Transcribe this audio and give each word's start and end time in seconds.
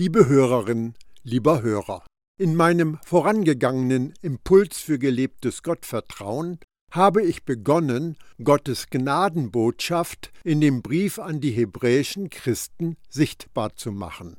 Liebe 0.00 0.28
Hörerin, 0.28 0.94
lieber 1.24 1.60
Hörer, 1.60 2.06
in 2.38 2.56
meinem 2.56 2.96
vorangegangenen 3.04 4.14
Impuls 4.22 4.78
für 4.78 4.98
gelebtes 4.98 5.62
Gottvertrauen 5.62 6.58
habe 6.90 7.22
ich 7.22 7.44
begonnen, 7.44 8.16
Gottes 8.42 8.88
Gnadenbotschaft 8.88 10.32
in 10.42 10.62
dem 10.62 10.80
Brief 10.80 11.18
an 11.18 11.42
die 11.42 11.50
hebräischen 11.50 12.30
Christen 12.30 12.96
sichtbar 13.10 13.76
zu 13.76 13.92
machen. 13.92 14.38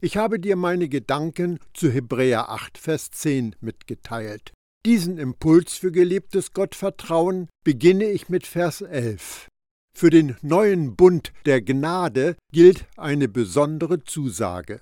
Ich 0.00 0.16
habe 0.16 0.38
dir 0.38 0.54
meine 0.54 0.88
Gedanken 0.88 1.58
zu 1.74 1.90
Hebräer 1.90 2.48
8, 2.48 2.78
Vers 2.78 3.10
10 3.10 3.56
mitgeteilt. 3.60 4.52
Diesen 4.86 5.18
Impuls 5.18 5.72
für 5.74 5.90
gelebtes 5.90 6.52
Gottvertrauen 6.52 7.48
beginne 7.64 8.04
ich 8.04 8.28
mit 8.28 8.46
Vers 8.46 8.80
11. 8.80 9.48
Für 9.92 10.10
den 10.10 10.36
neuen 10.40 10.94
Bund 10.94 11.32
der 11.46 11.62
Gnade 11.62 12.36
gilt 12.52 12.86
eine 12.96 13.26
besondere 13.26 14.04
Zusage. 14.04 14.80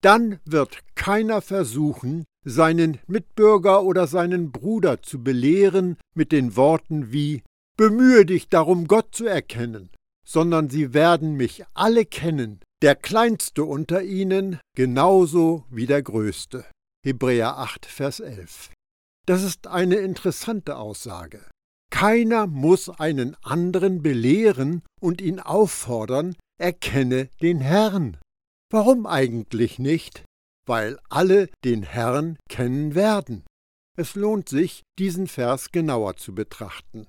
Dann 0.00 0.38
wird 0.44 0.78
keiner 0.94 1.40
versuchen, 1.40 2.24
seinen 2.44 2.98
Mitbürger 3.06 3.82
oder 3.82 4.06
seinen 4.06 4.52
Bruder 4.52 5.02
zu 5.02 5.22
belehren 5.22 5.96
mit 6.14 6.32
den 6.32 6.56
Worten 6.56 7.12
wie 7.12 7.42
Bemühe 7.76 8.24
dich 8.26 8.48
darum, 8.48 8.88
Gott 8.88 9.14
zu 9.14 9.26
erkennen, 9.26 9.90
sondern 10.26 10.70
sie 10.70 10.94
werden 10.94 11.34
mich 11.34 11.64
alle 11.74 12.04
kennen, 12.04 12.60
der 12.82 12.96
Kleinste 12.96 13.64
unter 13.64 14.02
ihnen 14.02 14.58
genauso 14.74 15.64
wie 15.70 15.86
der 15.86 16.02
Größte. 16.02 16.64
Hebräer 17.04 17.58
8, 17.58 17.86
Vers 17.86 18.20
11. 18.20 18.70
Das 19.26 19.42
ist 19.42 19.66
eine 19.66 19.96
interessante 19.96 20.76
Aussage. 20.76 21.40
Keiner 21.90 22.46
muss 22.46 22.88
einen 22.88 23.36
anderen 23.42 24.02
belehren 24.02 24.82
und 25.00 25.20
ihn 25.20 25.40
auffordern, 25.40 26.36
erkenne 26.58 27.28
den 27.40 27.60
Herrn. 27.60 28.16
Warum 28.70 29.06
eigentlich 29.06 29.78
nicht? 29.78 30.24
Weil 30.66 30.98
alle 31.08 31.48
den 31.64 31.82
Herrn 31.82 32.38
kennen 32.48 32.94
werden. 32.94 33.44
Es 33.96 34.14
lohnt 34.14 34.48
sich, 34.48 34.82
diesen 34.98 35.26
Vers 35.26 35.72
genauer 35.72 36.16
zu 36.16 36.34
betrachten. 36.34 37.06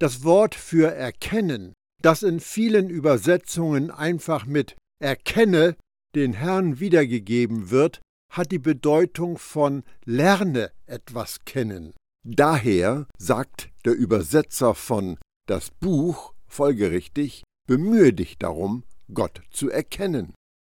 Das 0.00 0.24
Wort 0.24 0.54
für 0.54 0.92
erkennen, 0.94 1.74
das 2.02 2.22
in 2.22 2.40
vielen 2.40 2.90
Übersetzungen 2.90 3.90
einfach 3.90 4.46
mit 4.46 4.76
erkenne 5.00 5.76
den 6.14 6.32
Herrn 6.32 6.80
wiedergegeben 6.80 7.70
wird, 7.70 8.00
hat 8.32 8.50
die 8.50 8.58
Bedeutung 8.58 9.38
von 9.38 9.84
lerne 10.04 10.72
etwas 10.86 11.44
kennen. 11.44 11.94
Daher 12.26 13.06
sagt 13.18 13.70
der 13.84 13.94
Übersetzer 13.94 14.74
von 14.74 15.18
das 15.46 15.70
Buch 15.70 16.34
folgerichtig, 16.46 17.44
bemühe 17.68 18.12
dich 18.12 18.38
darum, 18.38 18.84
Gott 19.12 19.42
zu 19.50 19.70
erkennen. 19.70 20.34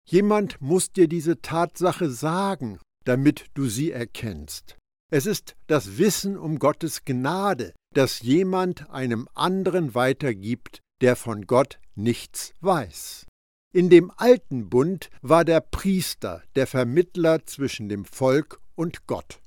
Jemand 0.09 0.61
muss 0.61 0.93
dir 0.93 1.09
diese 1.09 1.41
Tatsache 1.41 2.11
sagen, 2.11 2.79
damit 3.05 3.47
du 3.55 3.67
sie 3.67 3.91
erkennst. 3.91 4.77
Es 5.11 5.27
ist 5.27 5.57
das 5.67 5.99
Wissen 5.99 6.37
um 6.37 6.59
Gottes 6.59 7.05
Gnade, 7.05 7.73
das 7.95 8.23
jemand 8.23 8.91
einem 8.91 9.29
anderen 9.35 9.95
weitergibt, 9.95 10.81
der 11.01 11.17
von 11.17 11.47
Gott 11.47 11.79
nichts 11.95 12.53
weiß. 12.61 13.27
In 13.73 13.91
dem 13.91 14.13
alten 14.17 14.69
Bund 14.69 15.11
war 15.23 15.45
der 15.45 15.61
Priester 15.61 16.43
der 16.55 16.67
Vermittler 16.67 17.45
zwischen 17.45 17.89
dem 17.89 18.05
Volk 18.05 18.61
und 18.75 19.07
Gott. 19.07 19.41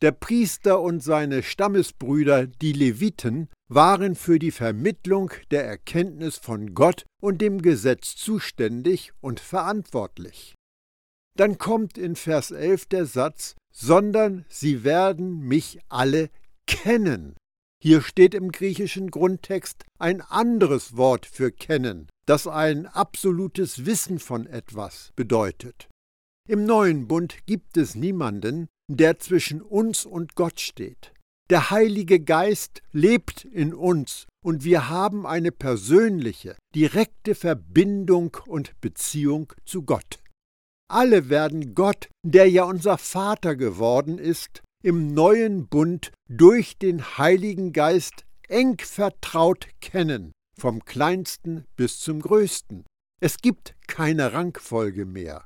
Der 0.00 0.12
Priester 0.12 0.80
und 0.80 1.02
seine 1.02 1.42
Stammesbrüder, 1.42 2.46
die 2.46 2.72
Leviten, 2.72 3.48
waren 3.68 4.14
für 4.14 4.38
die 4.38 4.52
Vermittlung 4.52 5.32
der 5.50 5.64
Erkenntnis 5.64 6.36
von 6.36 6.74
Gott 6.74 7.04
und 7.20 7.40
dem 7.42 7.62
Gesetz 7.62 8.14
zuständig 8.14 9.12
und 9.20 9.40
verantwortlich. 9.40 10.54
Dann 11.36 11.58
kommt 11.58 11.98
in 11.98 12.14
Vers 12.14 12.52
11 12.52 12.86
der 12.86 13.06
Satz, 13.06 13.56
sondern 13.72 14.44
sie 14.48 14.84
werden 14.84 15.40
mich 15.40 15.80
alle 15.88 16.30
kennen. 16.66 17.36
Hier 17.80 18.00
steht 18.00 18.34
im 18.34 18.52
griechischen 18.52 19.10
Grundtext 19.10 19.84
ein 19.98 20.20
anderes 20.20 20.96
Wort 20.96 21.26
für 21.26 21.50
kennen, 21.50 22.08
das 22.26 22.46
ein 22.46 22.86
absolutes 22.86 23.84
Wissen 23.84 24.20
von 24.20 24.46
etwas 24.46 25.12
bedeutet. 25.16 25.88
Im 26.48 26.64
neuen 26.64 27.08
Bund 27.08 27.46
gibt 27.46 27.76
es 27.76 27.94
niemanden, 27.94 28.68
der 28.88 29.18
zwischen 29.18 29.62
uns 29.62 30.04
und 30.04 30.34
Gott 30.34 30.60
steht. 30.60 31.12
Der 31.50 31.70
Heilige 31.70 32.20
Geist 32.20 32.82
lebt 32.92 33.44
in 33.44 33.72
uns 33.72 34.26
und 34.44 34.64
wir 34.64 34.88
haben 34.88 35.26
eine 35.26 35.50
persönliche, 35.50 36.56
direkte 36.74 37.34
Verbindung 37.34 38.36
und 38.46 38.78
Beziehung 38.80 39.52
zu 39.64 39.82
Gott. 39.82 40.20
Alle 40.90 41.28
werden 41.28 41.74
Gott, 41.74 42.08
der 42.22 42.50
ja 42.50 42.64
unser 42.64 42.98
Vater 42.98 43.56
geworden 43.56 44.18
ist, 44.18 44.62
im 44.82 45.12
neuen 45.12 45.68
Bund 45.68 46.12
durch 46.28 46.78
den 46.78 47.18
Heiligen 47.18 47.72
Geist 47.72 48.24
eng 48.48 48.78
vertraut 48.78 49.68
kennen, 49.80 50.32
vom 50.58 50.84
kleinsten 50.84 51.64
bis 51.76 51.98
zum 52.00 52.20
größten. 52.20 52.84
Es 53.20 53.38
gibt 53.38 53.74
keine 53.86 54.32
Rangfolge 54.32 55.04
mehr. 55.04 55.44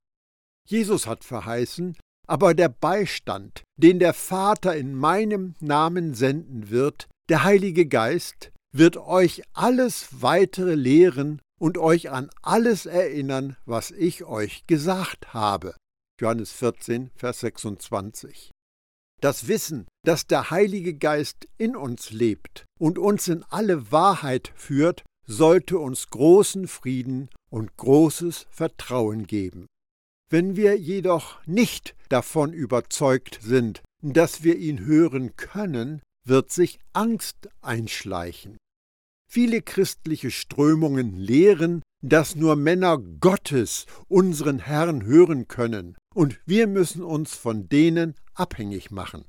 Jesus 0.69 1.07
hat 1.07 1.25
verheißen, 1.25 1.97
aber 2.33 2.55
der 2.55 2.71
Beistand, 2.71 3.63
den 3.77 3.99
der 3.99 4.15
Vater 4.15 4.75
in 4.75 4.95
meinem 4.95 5.55
Namen 5.61 6.15
senden 6.15 6.71
wird, 6.71 7.07
der 7.29 7.45
Heilige 7.45 7.85
Geist, 7.85 8.53
wird 8.75 8.97
euch 8.97 9.43
alles 9.53 10.09
weitere 10.23 10.75
lehren 10.75 11.43
und 11.61 11.77
euch 11.77 12.09
an 12.09 12.31
alles 12.41 12.87
erinnern, 12.87 13.59
was 13.67 13.91
ich 13.91 14.25
euch 14.25 14.67
gesagt 14.67 15.35
habe. 15.35 15.75
Johannes 16.23 16.53
14, 16.53 17.11
Vers 17.17 17.41
26. 17.41 18.51
Das 19.21 19.47
Wissen, 19.47 19.87
dass 20.03 20.27
der 20.27 20.51
Heilige 20.51 20.95
Geist 20.95 21.47
in 21.59 21.77
uns 21.77 22.13
lebt 22.13 22.65
und 22.81 22.99
uns 22.99 23.29
in 23.29 23.45
alle 23.51 23.93
Wahrheit 23.93 24.53
führt, 24.55 25.03
sollte 25.27 25.79
uns 25.79 26.09
großen 26.09 26.67
Frieden 26.67 27.29
und 27.51 27.77
großes 27.77 28.47
Vertrauen 28.49 29.27
geben. 29.27 29.67
Wenn 30.31 30.57
wir 30.57 30.79
jedoch 30.79 31.47
nicht 31.47 31.95
davon 32.13 32.53
überzeugt 32.53 33.41
sind, 33.43 33.83
dass 34.03 34.45
wir 34.45 34.57
ihn 34.57 34.85
hören 34.85 35.35
können, 35.37 36.03
wird 36.27 36.53
sich 36.53 36.79
Angst 36.93 37.49
einschleichen. 37.63 38.59
Viele 39.31 39.63
christliche 39.63 40.31
Strömungen 40.31 41.17
lehren, 41.17 41.83
dass 42.05 42.37
nur 42.37 42.55
Männer 42.57 42.99
Gottes 42.99 43.87
unseren 44.09 44.59
Herrn 44.59 45.05
hören 45.05 45.49
können, 45.49 45.97
und 46.15 46.39
wir 46.45 46.67
müssen 46.67 47.03
uns 47.03 47.35
von 47.35 47.69
denen 47.69 48.15
abhängig 48.35 48.91
machen. 48.91 49.25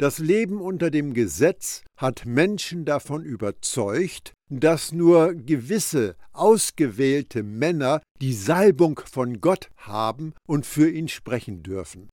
Das 0.00 0.18
Leben 0.18 0.60
unter 0.60 0.90
dem 0.90 1.14
Gesetz 1.14 1.82
hat 1.96 2.26
Menschen 2.26 2.84
davon 2.84 3.22
überzeugt, 3.22 4.32
dass 4.50 4.90
nur 4.90 5.34
gewisse 5.34 6.16
ausgewählte 6.32 7.44
Männer 7.44 8.02
die 8.20 8.34
Salbung 8.34 9.00
von 9.08 9.40
Gott 9.40 9.70
haben 9.76 10.34
und 10.48 10.66
für 10.66 10.90
ihn 10.90 11.06
sprechen 11.06 11.62
dürfen. 11.62 12.10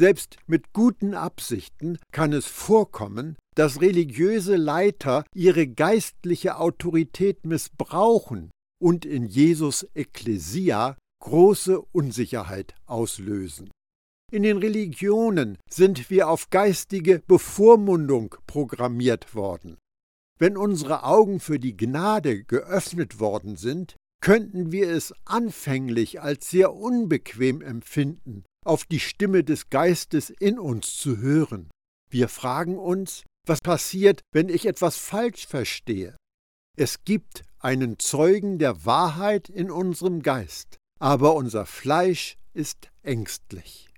Selbst 0.00 0.38
mit 0.46 0.72
guten 0.72 1.12
Absichten 1.12 1.98
kann 2.10 2.32
es 2.32 2.46
vorkommen, 2.46 3.36
dass 3.54 3.82
religiöse 3.82 4.56
Leiter 4.56 5.24
ihre 5.34 5.66
geistliche 5.66 6.56
Autorität 6.56 7.44
missbrauchen 7.44 8.50
und 8.82 9.04
in 9.04 9.26
Jesus 9.26 9.86
Ekklesia 9.92 10.96
große 11.22 11.78
Unsicherheit 11.92 12.74
auslösen. 12.86 13.70
In 14.32 14.42
den 14.42 14.56
Religionen 14.56 15.58
sind 15.68 16.08
wir 16.08 16.30
auf 16.30 16.48
geistige 16.48 17.22
Bevormundung 17.26 18.36
programmiert 18.46 19.34
worden. 19.34 19.76
Wenn 20.38 20.56
unsere 20.56 21.04
Augen 21.04 21.40
für 21.40 21.58
die 21.58 21.76
Gnade 21.76 22.44
geöffnet 22.44 23.20
worden 23.20 23.56
sind, 23.56 23.96
könnten 24.22 24.72
wir 24.72 24.88
es 24.88 25.12
anfänglich 25.26 26.22
als 26.22 26.48
sehr 26.48 26.72
unbequem 26.72 27.60
empfinden, 27.60 28.44
auf 28.64 28.84
die 28.84 29.00
Stimme 29.00 29.44
des 29.44 29.70
Geistes 29.70 30.30
in 30.30 30.58
uns 30.58 30.96
zu 30.96 31.18
hören. 31.18 31.70
Wir 32.10 32.28
fragen 32.28 32.78
uns, 32.78 33.24
was 33.46 33.60
passiert, 33.60 34.20
wenn 34.32 34.48
ich 34.48 34.66
etwas 34.66 34.96
falsch 34.96 35.46
verstehe? 35.46 36.16
Es 36.76 37.04
gibt 37.04 37.42
einen 37.58 37.98
Zeugen 37.98 38.58
der 38.58 38.84
Wahrheit 38.84 39.48
in 39.48 39.70
unserem 39.70 40.22
Geist, 40.22 40.78
aber 40.98 41.34
unser 41.34 41.66
Fleisch 41.66 42.36
ist 42.52 42.90
ängstlich. 43.02 43.90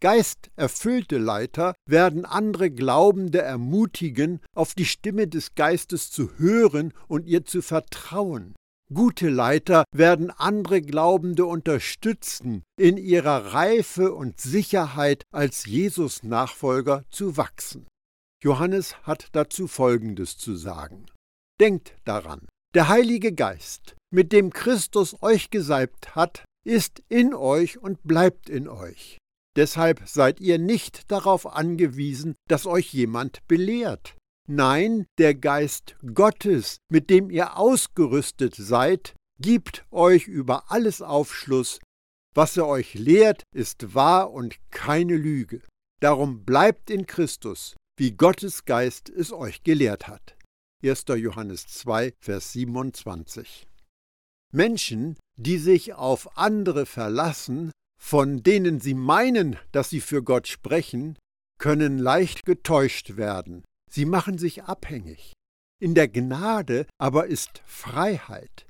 Geisterfüllte 0.00 1.18
Leiter 1.18 1.74
werden 1.86 2.24
andere 2.24 2.70
Glaubende 2.70 3.42
ermutigen, 3.42 4.40
auf 4.54 4.74
die 4.74 4.86
Stimme 4.86 5.28
des 5.28 5.54
Geistes 5.54 6.10
zu 6.10 6.38
hören 6.38 6.94
und 7.06 7.26
ihr 7.26 7.44
zu 7.44 7.60
vertrauen. 7.60 8.54
Gute 8.92 9.28
Leiter 9.28 9.84
werden 9.94 10.32
andere 10.32 10.82
Glaubende 10.82 11.46
unterstützen, 11.46 12.64
in 12.76 12.96
ihrer 12.96 13.52
Reife 13.52 14.12
und 14.12 14.40
Sicherheit 14.40 15.22
als 15.32 15.64
Jesus-Nachfolger 15.64 17.04
zu 17.08 17.36
wachsen. 17.36 17.86
Johannes 18.42 18.96
hat 19.04 19.28
dazu 19.30 19.68
Folgendes 19.68 20.38
zu 20.38 20.56
sagen. 20.56 21.06
Denkt 21.60 21.94
daran, 22.04 22.48
der 22.74 22.88
Heilige 22.88 23.32
Geist, 23.32 23.94
mit 24.12 24.32
dem 24.32 24.52
Christus 24.52 25.22
euch 25.22 25.50
gesalbt 25.50 26.16
hat, 26.16 26.44
ist 26.66 27.00
in 27.08 27.32
euch 27.32 27.78
und 27.78 28.02
bleibt 28.02 28.50
in 28.50 28.66
euch. 28.66 29.18
Deshalb 29.56 30.02
seid 30.06 30.40
ihr 30.40 30.58
nicht 30.58 31.12
darauf 31.12 31.46
angewiesen, 31.46 32.34
dass 32.48 32.66
euch 32.66 32.92
jemand 32.92 33.46
belehrt. 33.46 34.16
Nein, 34.52 35.06
der 35.16 35.36
Geist 35.36 35.94
Gottes, 36.12 36.78
mit 36.90 37.08
dem 37.08 37.30
ihr 37.30 37.56
ausgerüstet 37.56 38.56
seid, 38.56 39.14
gibt 39.38 39.86
euch 39.92 40.26
über 40.26 40.72
alles 40.72 41.02
Aufschluss. 41.02 41.78
Was 42.34 42.56
er 42.56 42.66
euch 42.66 42.94
lehrt, 42.94 43.44
ist 43.54 43.94
wahr 43.94 44.32
und 44.32 44.56
keine 44.72 45.16
Lüge. 45.16 45.62
Darum 46.00 46.44
bleibt 46.44 46.90
in 46.90 47.06
Christus, 47.06 47.76
wie 47.96 48.10
Gottes 48.10 48.64
Geist 48.64 49.08
es 49.08 49.30
euch 49.32 49.62
gelehrt 49.62 50.08
hat. 50.08 50.36
1. 50.82 51.04
Johannes 51.16 51.68
2, 51.68 52.14
Vers 52.20 52.52
27. 52.52 53.68
Menschen, 54.52 55.16
die 55.36 55.58
sich 55.58 55.94
auf 55.94 56.36
andere 56.36 56.86
verlassen, 56.86 57.70
von 58.02 58.42
denen 58.42 58.80
sie 58.80 58.94
meinen, 58.94 59.60
dass 59.70 59.90
sie 59.90 60.00
für 60.00 60.24
Gott 60.24 60.48
sprechen, 60.48 61.16
können 61.60 61.98
leicht 61.98 62.44
getäuscht 62.44 63.16
werden. 63.16 63.62
Sie 63.90 64.04
machen 64.04 64.38
sich 64.38 64.64
abhängig. 64.64 65.32
In 65.82 65.94
der 65.94 66.08
Gnade 66.08 66.86
aber 66.98 67.26
ist 67.26 67.62
Freiheit. 67.66 68.66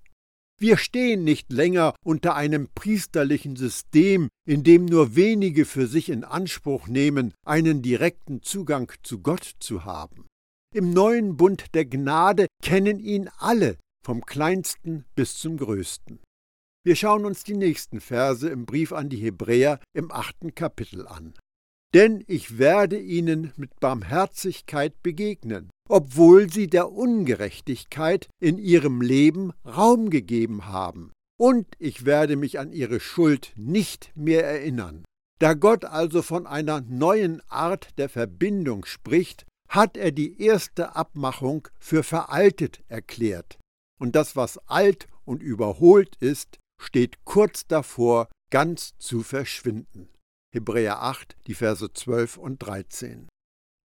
Wir 0.58 0.76
stehen 0.76 1.24
nicht 1.24 1.52
länger 1.52 1.94
unter 2.04 2.34
einem 2.36 2.68
priesterlichen 2.74 3.56
System, 3.56 4.28
in 4.46 4.62
dem 4.62 4.84
nur 4.84 5.16
wenige 5.16 5.64
für 5.64 5.86
sich 5.86 6.10
in 6.10 6.22
Anspruch 6.22 6.86
nehmen, 6.86 7.32
einen 7.46 7.82
direkten 7.82 8.42
Zugang 8.42 8.92
zu 9.02 9.20
Gott 9.20 9.56
zu 9.58 9.84
haben. 9.84 10.26
Im 10.74 10.92
neuen 10.92 11.36
Bund 11.36 11.74
der 11.74 11.86
Gnade 11.86 12.46
kennen 12.62 12.98
ihn 12.98 13.30
alle, 13.38 13.78
vom 14.04 14.24
kleinsten 14.24 15.04
bis 15.14 15.38
zum 15.38 15.56
größten. 15.56 16.20
Wir 16.84 16.96
schauen 16.96 17.24
uns 17.24 17.42
die 17.42 17.56
nächsten 17.56 18.00
Verse 18.00 18.48
im 18.48 18.66
Brief 18.66 18.92
an 18.92 19.08
die 19.08 19.18
Hebräer 19.18 19.80
im 19.94 20.10
achten 20.10 20.54
Kapitel 20.54 21.06
an. 21.06 21.34
Denn 21.94 22.22
ich 22.28 22.58
werde 22.58 22.98
ihnen 22.98 23.52
mit 23.56 23.80
Barmherzigkeit 23.80 25.02
begegnen, 25.02 25.70
obwohl 25.88 26.50
sie 26.50 26.68
der 26.68 26.92
Ungerechtigkeit 26.92 28.28
in 28.40 28.58
ihrem 28.58 29.00
Leben 29.00 29.52
Raum 29.64 30.10
gegeben 30.10 30.66
haben. 30.66 31.10
Und 31.38 31.66
ich 31.78 32.04
werde 32.04 32.36
mich 32.36 32.58
an 32.58 32.70
ihre 32.70 33.00
Schuld 33.00 33.52
nicht 33.56 34.12
mehr 34.14 34.44
erinnern. 34.44 35.04
Da 35.40 35.54
Gott 35.54 35.84
also 35.84 36.22
von 36.22 36.46
einer 36.46 36.82
neuen 36.82 37.40
Art 37.48 37.98
der 37.98 38.08
Verbindung 38.08 38.84
spricht, 38.84 39.46
hat 39.68 39.96
er 39.96 40.12
die 40.12 40.40
erste 40.40 40.94
Abmachung 40.96 41.66
für 41.78 42.02
veraltet 42.02 42.82
erklärt. 42.88 43.58
Und 43.98 44.14
das, 44.16 44.36
was 44.36 44.58
alt 44.68 45.08
und 45.24 45.42
überholt 45.42 46.16
ist, 46.16 46.58
steht 46.80 47.24
kurz 47.24 47.66
davor, 47.66 48.28
ganz 48.50 48.92
zu 48.98 49.22
verschwinden. 49.22 50.08
Hebräer 50.52 51.02
8, 51.02 51.36
die 51.46 51.54
Verse 51.54 51.92
12 51.92 52.36
und 52.36 52.58
13. 52.58 53.28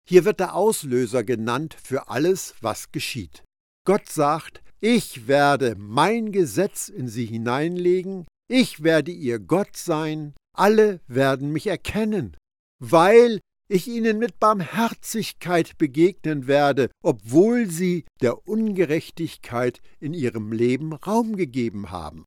Hier 0.08 0.24
wird 0.24 0.40
der 0.40 0.54
Auslöser 0.54 1.24
genannt 1.24 1.76
für 1.82 2.08
alles, 2.08 2.54
was 2.60 2.92
geschieht. 2.92 3.42
Gott 3.84 4.08
sagt, 4.08 4.62
ich 4.80 5.26
werde 5.26 5.74
mein 5.76 6.32
Gesetz 6.32 6.88
in 6.88 7.08
sie 7.08 7.26
hineinlegen, 7.26 8.26
ich 8.48 8.82
werde 8.82 9.10
ihr 9.10 9.38
Gott 9.38 9.76
sein, 9.76 10.34
alle 10.56 11.00
werden 11.06 11.52
mich 11.52 11.66
erkennen, 11.66 12.36
weil 12.80 13.40
ich 13.68 13.88
ihnen 13.88 14.18
mit 14.18 14.38
Barmherzigkeit 14.38 15.78
begegnen 15.78 16.46
werde, 16.46 16.90
obwohl 17.02 17.70
sie 17.70 18.04
der 18.20 18.46
Ungerechtigkeit 18.46 19.80
in 19.98 20.14
ihrem 20.14 20.52
Leben 20.52 20.92
Raum 20.92 21.36
gegeben 21.36 21.90
haben. 21.90 22.24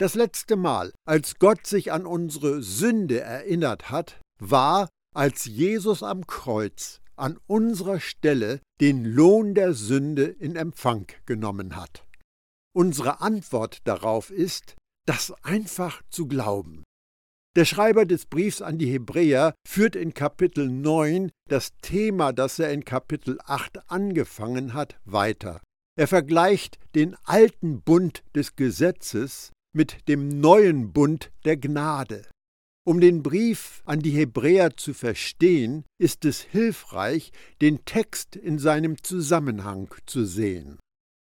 Das 0.00 0.16
letzte 0.16 0.56
Mal, 0.56 0.92
als 1.06 1.38
Gott 1.38 1.68
sich 1.68 1.92
an 1.92 2.04
unsere 2.04 2.62
Sünde 2.62 3.20
erinnert 3.20 3.90
hat, 3.90 4.20
war, 4.40 4.88
als 5.14 5.44
Jesus 5.44 6.02
am 6.02 6.26
Kreuz 6.26 7.00
an 7.16 7.38
unserer 7.46 8.00
Stelle 8.00 8.60
den 8.80 9.04
Lohn 9.04 9.54
der 9.54 9.72
Sünde 9.72 10.24
in 10.24 10.56
Empfang 10.56 11.06
genommen 11.26 11.76
hat. 11.76 12.04
Unsere 12.74 13.20
Antwort 13.20 13.78
darauf 13.84 14.30
ist, 14.30 14.74
das 15.06 15.32
einfach 15.44 16.02
zu 16.10 16.26
glauben. 16.26 16.82
Der 17.56 17.64
Schreiber 17.64 18.04
des 18.04 18.26
Briefs 18.26 18.62
an 18.62 18.78
die 18.78 18.90
Hebräer 18.90 19.54
führt 19.64 19.94
in 19.94 20.12
Kapitel 20.12 20.68
9 20.68 21.30
das 21.48 21.70
Thema, 21.82 22.32
das 22.32 22.58
er 22.58 22.72
in 22.72 22.84
Kapitel 22.84 23.38
8 23.44 23.88
angefangen 23.88 24.74
hat, 24.74 24.98
weiter. 25.04 25.60
Er 25.96 26.08
vergleicht 26.08 26.80
den 26.96 27.14
alten 27.22 27.80
Bund 27.82 28.24
des 28.34 28.56
Gesetzes 28.56 29.52
mit 29.74 30.08
dem 30.08 30.40
neuen 30.40 30.92
Bund 30.92 31.30
der 31.44 31.56
Gnade. 31.56 32.26
Um 32.86 33.00
den 33.00 33.22
Brief 33.22 33.82
an 33.86 34.00
die 34.00 34.10
Hebräer 34.10 34.76
zu 34.76 34.92
verstehen, 34.92 35.84
ist 35.98 36.24
es 36.24 36.42
hilfreich, 36.42 37.32
den 37.62 37.84
Text 37.84 38.36
in 38.36 38.58
seinem 38.58 39.02
Zusammenhang 39.02 39.88
zu 40.06 40.24
sehen. 40.24 40.78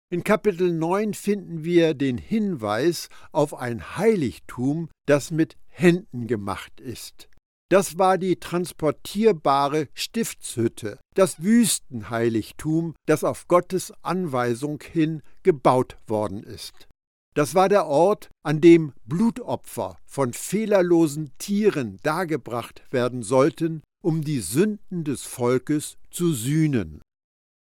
In 0.09 0.23
Kapitel 0.23 0.71
9 0.71 1.13
finden 1.13 1.63
wir 1.63 1.94
den 1.94 2.17
Hinweis 2.17 3.09
auf 3.31 3.53
ein 3.55 3.97
Heiligtum, 3.97 4.89
das 5.05 5.31
mit 5.31 5.57
Händen 5.67 6.27
gemacht 6.27 6.79
ist. 6.79 7.27
Das 7.69 7.97
war 7.97 8.17
die 8.17 8.38
transportierbare 8.38 9.89
Stiftshütte, 9.94 10.99
das 11.15 11.44
Wüstenheiligtum, 11.44 12.95
das 13.05 13.25
auf 13.25 13.49
Gottes 13.49 13.91
Anweisung 14.03 14.81
hin 14.81 15.21
gebaut 15.44 15.97
worden 16.07 16.44
ist. 16.44 16.88
Das 17.37 17.53
war 17.53 17.69
der 17.69 17.85
Ort, 17.85 18.31
an 18.41 18.61
dem 18.61 18.93
Blutopfer 19.05 19.99
von 20.07 20.33
fehlerlosen 20.33 21.29
Tieren 21.37 21.99
dargebracht 22.01 22.81
werden 22.89 23.21
sollten, 23.21 23.83
um 24.03 24.23
die 24.23 24.39
Sünden 24.39 25.03
des 25.03 25.21
Volkes 25.21 25.97
zu 26.09 26.33
sühnen. 26.33 26.99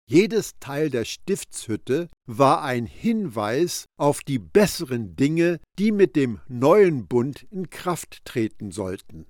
Jedes 0.09 0.61
Teil 0.61 0.91
der 0.91 1.05
Stiftshütte 1.05 2.09
war 2.25 2.63
ein 2.63 2.87
Hinweis 2.87 3.87
auf 3.99 4.21
die 4.21 4.39
besseren 4.39 5.17
Dinge, 5.17 5.59
die 5.81 5.91
mit 5.91 6.15
dem 6.15 6.39
neuen 6.47 7.09
Bund 7.09 7.45
in 7.51 7.69
Kraft 7.69 8.25
treten 8.25 8.71
sollten. 8.71 9.27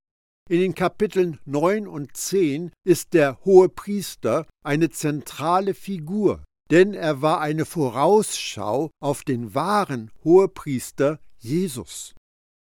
In 0.51 0.61
den 0.61 0.75
Kapiteln 0.75 1.39
9 1.47 1.89
und 1.89 2.15
10 2.15 2.71
ist 2.87 3.15
der 3.15 3.43
hohe 3.47 3.71
Priester 3.71 4.47
eine 4.63 4.91
zentrale 4.91 5.73
Figur, 5.73 6.45
denn 6.75 6.93
er 6.93 7.23
war 7.23 7.41
eine 7.41 7.67
Vorausschau 7.67 8.91
auf 9.01 9.23
den 9.23 9.55
wahren 9.55 10.11
Hohepriester 10.25 11.21
Jesus. 11.39 12.17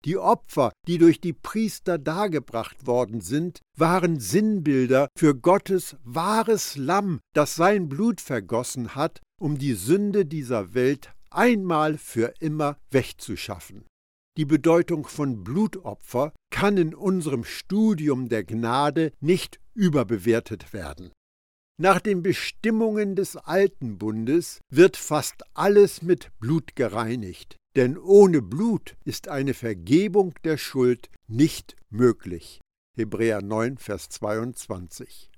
Die 0.05 0.19
Opfer, 0.19 0.73
die 0.89 0.99
durch 0.99 1.21
die 1.21 1.33
Priester 1.33 1.99
dargebracht 1.99 2.89
worden 2.89 3.21
sind, 3.21 3.61
waren 3.79 4.19
Sinnbilder 4.19 5.07
für 5.17 5.37
Gottes 5.37 5.97
wahres 6.03 6.77
Lamm, 6.77 7.21
das 7.33 7.55
sein 7.55 7.89
Blut 7.89 8.21
vergossen 8.21 8.97
hat, 8.97 9.21
um 9.41 9.57
die 9.57 9.75
Sünde 9.75 10.27
dieser 10.27 10.75
Welt 10.75 11.13
einmal 11.31 11.97
für 11.97 12.35
immer 12.41 12.79
wegzuschaffen. 12.91 13.85
Die 14.37 14.47
Bedeutung 14.47 15.07
von 15.07 15.45
Blutopfer 15.45 16.33
kann 16.51 16.77
in 16.77 16.93
unserem 16.93 17.45
Studium 17.45 18.29
der 18.29 18.43
Gnade 18.43 19.13
nicht 19.21 19.61
überbewertet 19.75 20.73
werden. 20.73 21.13
Nach 21.83 21.99
den 21.99 22.23
Bestimmungen 22.23 23.17
des 23.17 23.37
Alten 23.37 23.99
Bundes 23.99 24.61
wird 24.71 24.97
fast 24.97 25.43
alles 25.53 26.01
mit 26.01 26.31
Blut 26.39 26.77
gereinigt, 26.77 27.57
denn 27.75 27.99
ohne 27.99 28.41
Blut 28.41 28.95
ist 29.05 29.27
eine 29.27 29.53
Vergebung 29.53 30.33
der 30.45 30.59
Schuld 30.59 31.11
nicht 31.27 31.75
möglich. 31.91 32.61
Hebräer 32.97 33.43
9, 33.43 33.79
Vers 33.79 34.11
22. 34.11 35.33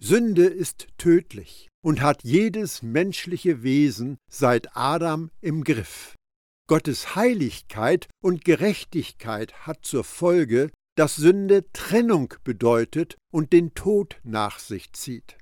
Sünde 0.00 0.46
ist 0.46 0.88
tödlich 0.96 1.68
und 1.84 2.00
hat 2.00 2.24
jedes 2.24 2.80
menschliche 2.80 3.62
Wesen 3.62 4.16
seit 4.30 4.74
Adam 4.74 5.30
im 5.42 5.62
Griff. 5.62 6.14
Gottes 6.68 7.16
Heiligkeit 7.16 8.08
und 8.24 8.46
Gerechtigkeit 8.46 9.66
hat 9.66 9.84
zur 9.84 10.04
Folge, 10.04 10.70
dass 10.96 11.16
Sünde 11.16 11.70
Trennung 11.74 12.32
bedeutet 12.44 13.18
und 13.30 13.52
den 13.52 13.74
Tod 13.74 14.20
nach 14.24 14.58
sich 14.58 14.94
zieht. 14.94 15.36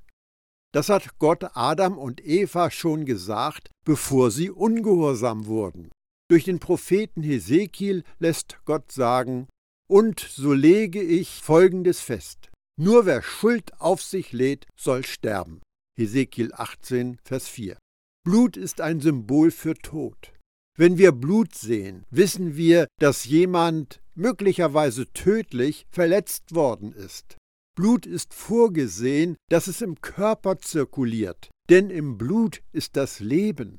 Das 0.78 0.90
hat 0.90 1.18
Gott 1.18 1.44
Adam 1.56 1.98
und 1.98 2.24
Eva 2.24 2.70
schon 2.70 3.04
gesagt, 3.04 3.72
bevor 3.84 4.30
sie 4.30 4.48
ungehorsam 4.48 5.46
wurden. 5.46 5.90
Durch 6.30 6.44
den 6.44 6.60
Propheten 6.60 7.24
Hesekiel 7.24 8.04
lässt 8.20 8.60
Gott 8.64 8.92
sagen, 8.92 9.48
und 9.90 10.20
so 10.20 10.52
lege 10.52 11.02
ich 11.02 11.42
Folgendes 11.42 12.00
fest. 12.00 12.50
Nur 12.80 13.06
wer 13.06 13.22
Schuld 13.22 13.72
auf 13.80 14.04
sich 14.04 14.30
lädt, 14.30 14.66
soll 14.78 15.04
sterben. 15.04 15.62
Hesekiel 15.98 16.52
18, 16.54 17.18
Vers 17.24 17.48
4. 17.48 17.76
Blut 18.24 18.56
ist 18.56 18.80
ein 18.80 19.00
Symbol 19.00 19.50
für 19.50 19.74
Tod. 19.74 20.32
Wenn 20.76 20.96
wir 20.96 21.10
Blut 21.10 21.56
sehen, 21.56 22.04
wissen 22.10 22.56
wir, 22.56 22.86
dass 23.00 23.24
jemand 23.24 24.00
möglicherweise 24.14 25.12
tödlich 25.12 25.86
verletzt 25.90 26.54
worden 26.54 26.92
ist. 26.92 27.36
Blut 27.78 28.06
ist 28.06 28.34
vorgesehen, 28.34 29.36
dass 29.50 29.68
es 29.68 29.82
im 29.82 30.00
Körper 30.00 30.58
zirkuliert, 30.58 31.48
denn 31.70 31.90
im 31.90 32.18
Blut 32.18 32.60
ist 32.72 32.96
das 32.96 33.20
Leben. 33.20 33.78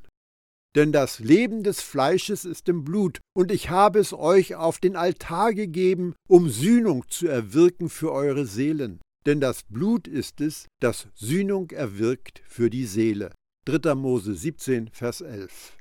Denn 0.74 0.94
das 0.94 1.20
Leben 1.20 1.64
des 1.64 1.82
Fleisches 1.82 2.46
ist 2.46 2.70
im 2.70 2.86
Blut, 2.86 3.20
und 3.36 3.52
ich 3.52 3.70
habe 3.70 4.00
es 4.00 4.14
euch 4.14 4.56
auf 4.56 4.80
den 4.80 4.96
Altar 4.96 5.54
gegeben, 5.54 6.16
um 6.30 6.48
Sühnung 6.48 7.10
zu 7.10 7.28
erwirken 7.28 7.90
für 7.90 8.14
eure 8.14 8.46
Seelen. 8.46 9.02
Denn 9.26 9.42
das 9.42 9.64
Blut 9.64 10.08
ist 10.08 10.40
es, 10.40 10.68
das 10.80 11.10
Sühnung 11.14 11.70
erwirkt 11.72 12.42
für 12.48 12.70
die 12.70 12.86
Seele. 12.86 13.34
3. 13.66 13.96
Mose 13.96 14.34
17, 14.34 14.92
Vers 14.94 15.20
11. 15.20 15.78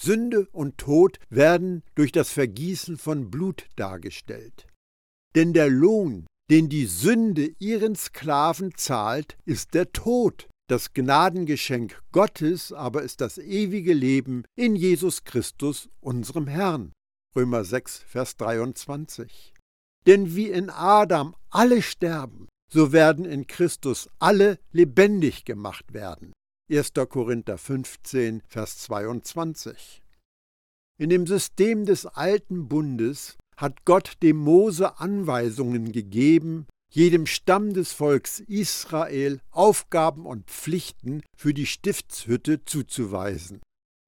Sünde 0.00 0.48
und 0.52 0.78
Tod 0.78 1.18
werden 1.28 1.82
durch 1.94 2.10
das 2.10 2.30
Vergießen 2.30 2.96
von 2.96 3.30
Blut 3.30 3.66
dargestellt. 3.76 4.66
Denn 5.34 5.52
der 5.52 5.68
Lohn, 5.68 6.24
den 6.50 6.68
die 6.68 6.86
Sünde 6.86 7.52
ihren 7.60 7.94
Sklaven 7.94 8.74
zahlt, 8.76 9.38
ist 9.44 9.74
der 9.74 9.92
Tod. 9.92 10.48
Das 10.68 10.92
Gnadengeschenk 10.92 12.00
Gottes 12.12 12.72
aber 12.72 13.02
ist 13.02 13.20
das 13.20 13.38
ewige 13.38 13.92
Leben 13.92 14.44
in 14.56 14.76
Jesus 14.76 15.24
Christus, 15.24 15.88
unserem 16.00 16.48
Herrn. 16.48 16.92
Römer 17.36 17.64
6, 17.64 17.98
Vers 17.98 18.36
23. 18.36 19.54
Denn 20.06 20.34
wie 20.34 20.48
in 20.48 20.70
Adam 20.70 21.36
alle 21.50 21.82
sterben, 21.82 22.48
so 22.72 22.92
werden 22.92 23.24
in 23.24 23.46
Christus 23.46 24.08
alle 24.18 24.58
lebendig 24.72 25.44
gemacht 25.44 25.92
werden. 25.92 26.32
1. 26.70 26.92
Korinther 27.08 27.58
15, 27.58 28.42
Vers 28.46 28.78
22. 28.78 30.02
In 30.98 31.10
dem 31.10 31.26
System 31.26 31.86
des 31.86 32.06
alten 32.06 32.68
Bundes 32.68 33.38
hat 33.60 33.84
Gott 33.84 34.14
dem 34.22 34.38
Mose 34.38 34.98
Anweisungen 34.98 35.92
gegeben, 35.92 36.66
jedem 36.90 37.26
Stamm 37.26 37.74
des 37.74 37.92
Volks 37.92 38.40
Israel 38.40 39.40
Aufgaben 39.50 40.24
und 40.26 40.46
Pflichten 40.50 41.22
für 41.36 41.52
die 41.52 41.66
Stiftshütte 41.66 42.64
zuzuweisen. 42.64 43.60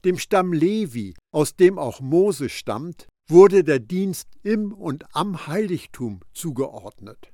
Dem 0.04 0.18
Stamm 0.18 0.52
Levi, 0.52 1.14
aus 1.32 1.54
dem 1.54 1.78
auch 1.78 2.00
Mose 2.00 2.48
stammt, 2.48 3.06
wurde 3.28 3.62
der 3.62 3.78
Dienst 3.78 4.26
im 4.42 4.72
und 4.72 5.04
am 5.14 5.46
Heiligtum 5.46 6.20
zugeordnet. 6.32 7.30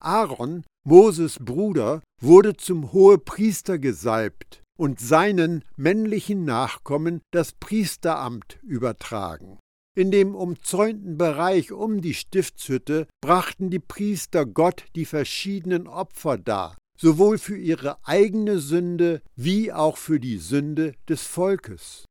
Aaron, 0.00 0.64
Moses 0.84 1.38
Bruder, 1.38 2.02
wurde 2.20 2.56
zum 2.56 2.92
Hohepriester 2.92 3.78
gesalbt 3.78 4.62
und 4.78 5.00
seinen 5.00 5.64
männlichen 5.76 6.44
Nachkommen 6.44 7.20
das 7.30 7.52
Priesteramt 7.52 8.58
übertragen. 8.62 9.58
In 9.94 10.10
dem 10.10 10.34
umzäunten 10.34 11.18
Bereich 11.18 11.72
um 11.72 12.00
die 12.00 12.14
Stiftshütte 12.14 13.06
brachten 13.20 13.70
die 13.70 13.78
Priester 13.78 14.46
Gott 14.46 14.84
die 14.94 15.04
verschiedenen 15.04 15.86
Opfer 15.86 16.38
dar, 16.38 16.76
sowohl 16.98 17.38
für 17.38 17.58
ihre 17.58 17.98
eigene 18.06 18.58
Sünde 18.58 19.22
wie 19.36 19.72
auch 19.72 19.98
für 19.98 20.18
die 20.18 20.38
Sünde 20.38 20.94
des 21.08 21.26
Volkes. 21.26 22.06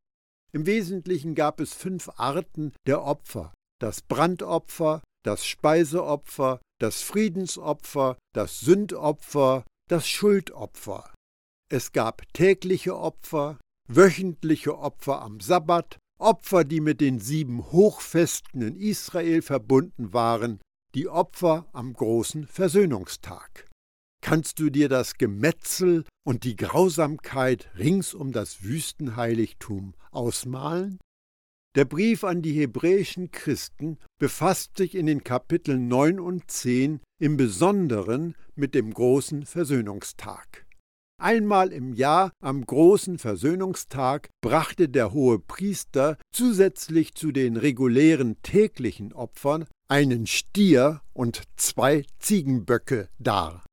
Im 0.54 0.66
Wesentlichen 0.66 1.34
gab 1.34 1.60
es 1.60 1.74
fünf 1.74 2.10
Arten 2.18 2.74
der 2.86 3.04
Opfer 3.04 3.52
das 3.82 4.02
Brandopfer, 4.02 5.02
das 5.26 5.46
Speiseopfer, 5.46 6.62
das 6.80 7.02
Friedensopfer, 7.02 8.18
das 8.34 8.60
Sündopfer, 8.60 9.66
das 9.90 10.08
Schuldopfer. 10.08 11.14
Es 11.70 11.92
gab 11.92 12.22
tägliche 12.34 12.96
Opfer, 12.96 13.60
wöchentliche 13.88 14.78
Opfer 14.78 15.22
am 15.22 15.40
Sabbat 15.40 15.98
Opfer, 16.22 16.63
die 16.63 16.82
mit 16.82 17.01
den 17.01 17.20
sieben 17.20 17.72
Hochfesten 17.72 18.62
in 18.62 18.75
Israel 18.75 19.42
verbunden 19.42 20.13
waren, 20.13 20.60
die 20.94 21.08
Opfer 21.08 21.68
am 21.74 21.94
großen 21.94 22.46
Versöhnungstag. 22.48 23.66
Kannst 24.24 24.60
du 24.60 24.70
dir 24.70 24.88
das 24.88 25.16
Gemetzel 25.16 26.06
und 26.24 26.44
die 26.44 26.56
Grausamkeit 26.56 27.70
rings 27.78 28.13
um 28.13 28.32
das 28.32 28.63
Wüstenheiligtum 28.63 29.96
ausmalen? 30.12 31.00
Der 31.75 31.86
Brief 31.86 32.24
an 32.24 32.42
die 32.42 32.54
hebräischen 32.54 33.32
Christen 33.32 33.98
befasst 34.20 34.78
sich 34.78 34.94
in 34.94 35.06
den 35.06 35.24
Kapiteln 35.24 35.88
9 35.88 36.20
und 36.20 36.51
10 36.51 37.00
im 37.20 37.38
Besonderen 37.38 38.36
mit 38.56 38.75
dem 38.75 38.94
großen 38.94 39.46
Versöhnungstag. 39.46 40.68
Einmal 41.22 41.72
im 41.72 41.94
Jahr 41.94 42.32
am 42.42 42.66
großen 42.66 43.20
Versöhnungstag 43.20 44.30
brachte 44.42 44.90
der 44.90 45.13
hohe 45.13 45.38
Priester 45.38 46.18
zusätzlich 46.34 47.13
zu 47.13 47.32
den 47.32 47.58
regulären 47.58 48.42
täglichen 48.42 49.13
Opfern 49.13 49.66
einen 49.88 50.25
Stier 50.25 51.01
und 51.13 51.44
zwei 51.58 52.06
Ziegenböcke 52.18 53.08
dar. 53.20 53.63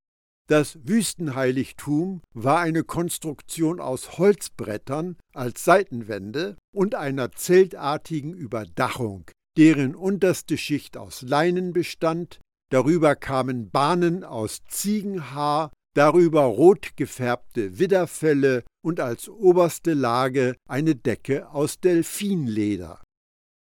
Das 0.47 0.79
Wüstenheiligtum 0.83 2.21
war 2.35 2.59
eine 2.59 2.85
Konstruktion 2.85 3.81
aus 3.81 4.19
Holzbrettern 4.19 5.17
als 5.33 5.65
Seitenwände 5.65 6.59
und 6.75 6.97
einer 6.97 7.33
zeltartigen 7.33 8.35
Überdachung, 8.35 9.25
deren 9.57 9.95
unterste 9.95 10.59
Schicht 10.59 10.99
aus 10.99 11.23
Leinen 11.23 11.73
bestand, 11.73 12.41
darüber 12.71 13.17
kamen 13.17 13.71
Bahnen 13.71 14.23
aus 14.23 14.61
Ziegenhaar 14.69 15.71
darüber 15.99 16.43
rot 16.43 16.97
gefärbte 16.97 17.81
Widderfelle 17.81 18.63
und 18.85 19.01
als 19.01 19.29
oberste 19.29 19.95
Lage 19.95 20.55
eine 20.69 20.95
Decke 20.95 21.51
aus 21.51 21.81
Delfinleder. 21.81 23.03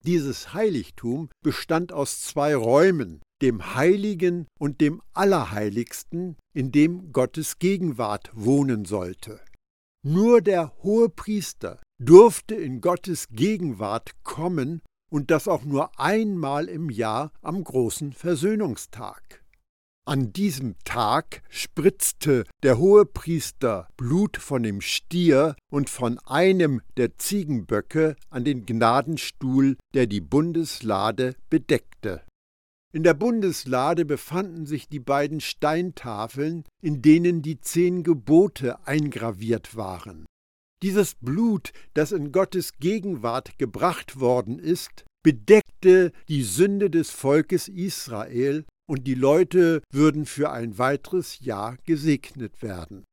Dieses 0.04 0.52
Heiligtum 0.52 1.30
bestand 1.42 1.90
aus 1.90 2.20
zwei 2.20 2.54
Räumen, 2.54 3.22
dem 3.40 3.74
Heiligen 3.74 4.46
und 4.60 4.82
dem 4.82 5.00
Allerheiligsten, 5.14 6.36
in 6.52 6.70
dem 6.70 7.12
Gottes 7.12 7.58
Gegenwart 7.58 8.30
wohnen 8.34 8.84
sollte. 8.84 9.40
Nur 10.04 10.42
der 10.42 10.74
hohe 10.82 11.08
Priester 11.08 11.80
durfte 11.98 12.54
in 12.54 12.82
Gottes 12.82 13.28
Gegenwart 13.30 14.22
kommen 14.22 14.82
und 15.10 15.30
das 15.30 15.48
auch 15.48 15.64
nur 15.64 15.98
einmal 15.98 16.68
im 16.68 16.90
Jahr 16.90 17.32
am 17.40 17.64
großen 17.64 18.12
Versöhnungstag. 18.12 19.42
An 20.08 20.32
diesem 20.32 20.74
Tag 20.84 21.42
spritzte 21.50 22.44
der 22.62 22.78
Hohepriester 22.78 23.88
Blut 23.98 24.38
von 24.38 24.62
dem 24.62 24.80
Stier 24.80 25.54
und 25.70 25.90
von 25.90 26.18
einem 26.20 26.80
der 26.96 27.18
Ziegenböcke 27.18 28.16
an 28.30 28.42
den 28.42 28.64
Gnadenstuhl, 28.64 29.76
der 29.92 30.06
die 30.06 30.22
Bundeslade 30.22 31.34
bedeckte. 31.50 32.22
In 32.90 33.02
der 33.02 33.12
Bundeslade 33.12 34.06
befanden 34.06 34.64
sich 34.64 34.88
die 34.88 34.98
beiden 34.98 35.42
Steintafeln, 35.42 36.64
in 36.80 37.02
denen 37.02 37.42
die 37.42 37.60
zehn 37.60 38.02
Gebote 38.02 38.86
eingraviert 38.86 39.76
waren. 39.76 40.24
Dieses 40.82 41.16
Blut, 41.16 41.72
das 41.92 42.12
in 42.12 42.32
Gottes 42.32 42.78
Gegenwart 42.80 43.58
gebracht 43.58 44.18
worden 44.18 44.58
ist, 44.58 45.04
bedeckte 45.22 46.12
die 46.30 46.44
Sünde 46.44 46.88
des 46.88 47.10
Volkes 47.10 47.68
Israel 47.68 48.64
und 48.88 49.06
die 49.06 49.14
Leute 49.14 49.82
würden 49.92 50.26
für 50.26 50.50
ein 50.50 50.78
weiteres 50.78 51.40
Jahr 51.40 51.76
gesegnet 51.84 52.62
werden. 52.62 53.04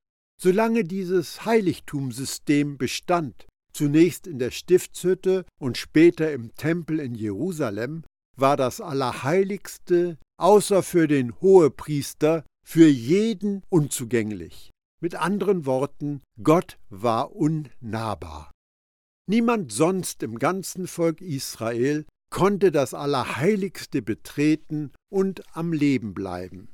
Solange 0.41 0.83
dieses 0.83 1.45
Heiligtumssystem 1.45 2.77
bestand, 2.77 3.47
zunächst 3.73 4.27
in 4.27 4.39
der 4.39 4.51
Stiftshütte 4.51 5.45
und 5.59 5.77
später 5.77 6.31
im 6.31 6.53
Tempel 6.55 6.99
in 6.99 7.15
Jerusalem, 7.15 8.03
war 8.37 8.57
das 8.57 8.81
Allerheiligste, 8.81 10.17
außer 10.37 10.83
für 10.83 11.07
den 11.07 11.39
Hohepriester, 11.41 12.45
für 12.65 12.87
jeden 12.87 13.63
unzugänglich. 13.69 14.71
Mit 15.01 15.15
anderen 15.15 15.65
Worten, 15.65 16.21
Gott 16.41 16.77
war 16.89 17.33
unnahbar. 17.35 18.51
Niemand 19.27 19.71
sonst 19.71 20.23
im 20.23 20.37
ganzen 20.37 20.87
Volk 20.87 21.21
Israel 21.21 22.05
konnte 22.35 22.73
das 22.73 22.93
Allerheiligste 22.93 24.01
betreten 24.01 24.91
und 25.09 25.41
am 25.55 25.71
Leben 25.71 26.13
bleiben. 26.13 26.67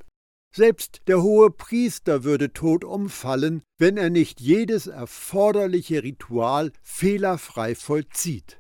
Selbst 0.56 1.02
der 1.06 1.22
hohe 1.22 1.52
Priester 1.52 2.24
würde 2.24 2.52
tot 2.52 2.84
umfallen, 2.84 3.62
wenn 3.78 3.96
er 3.96 4.10
nicht 4.10 4.42
jedes 4.42 4.88
erforderliche 4.88 6.02
Ritual 6.02 6.72
fehlerfrei 6.82 7.76
vollzieht. 7.76 8.58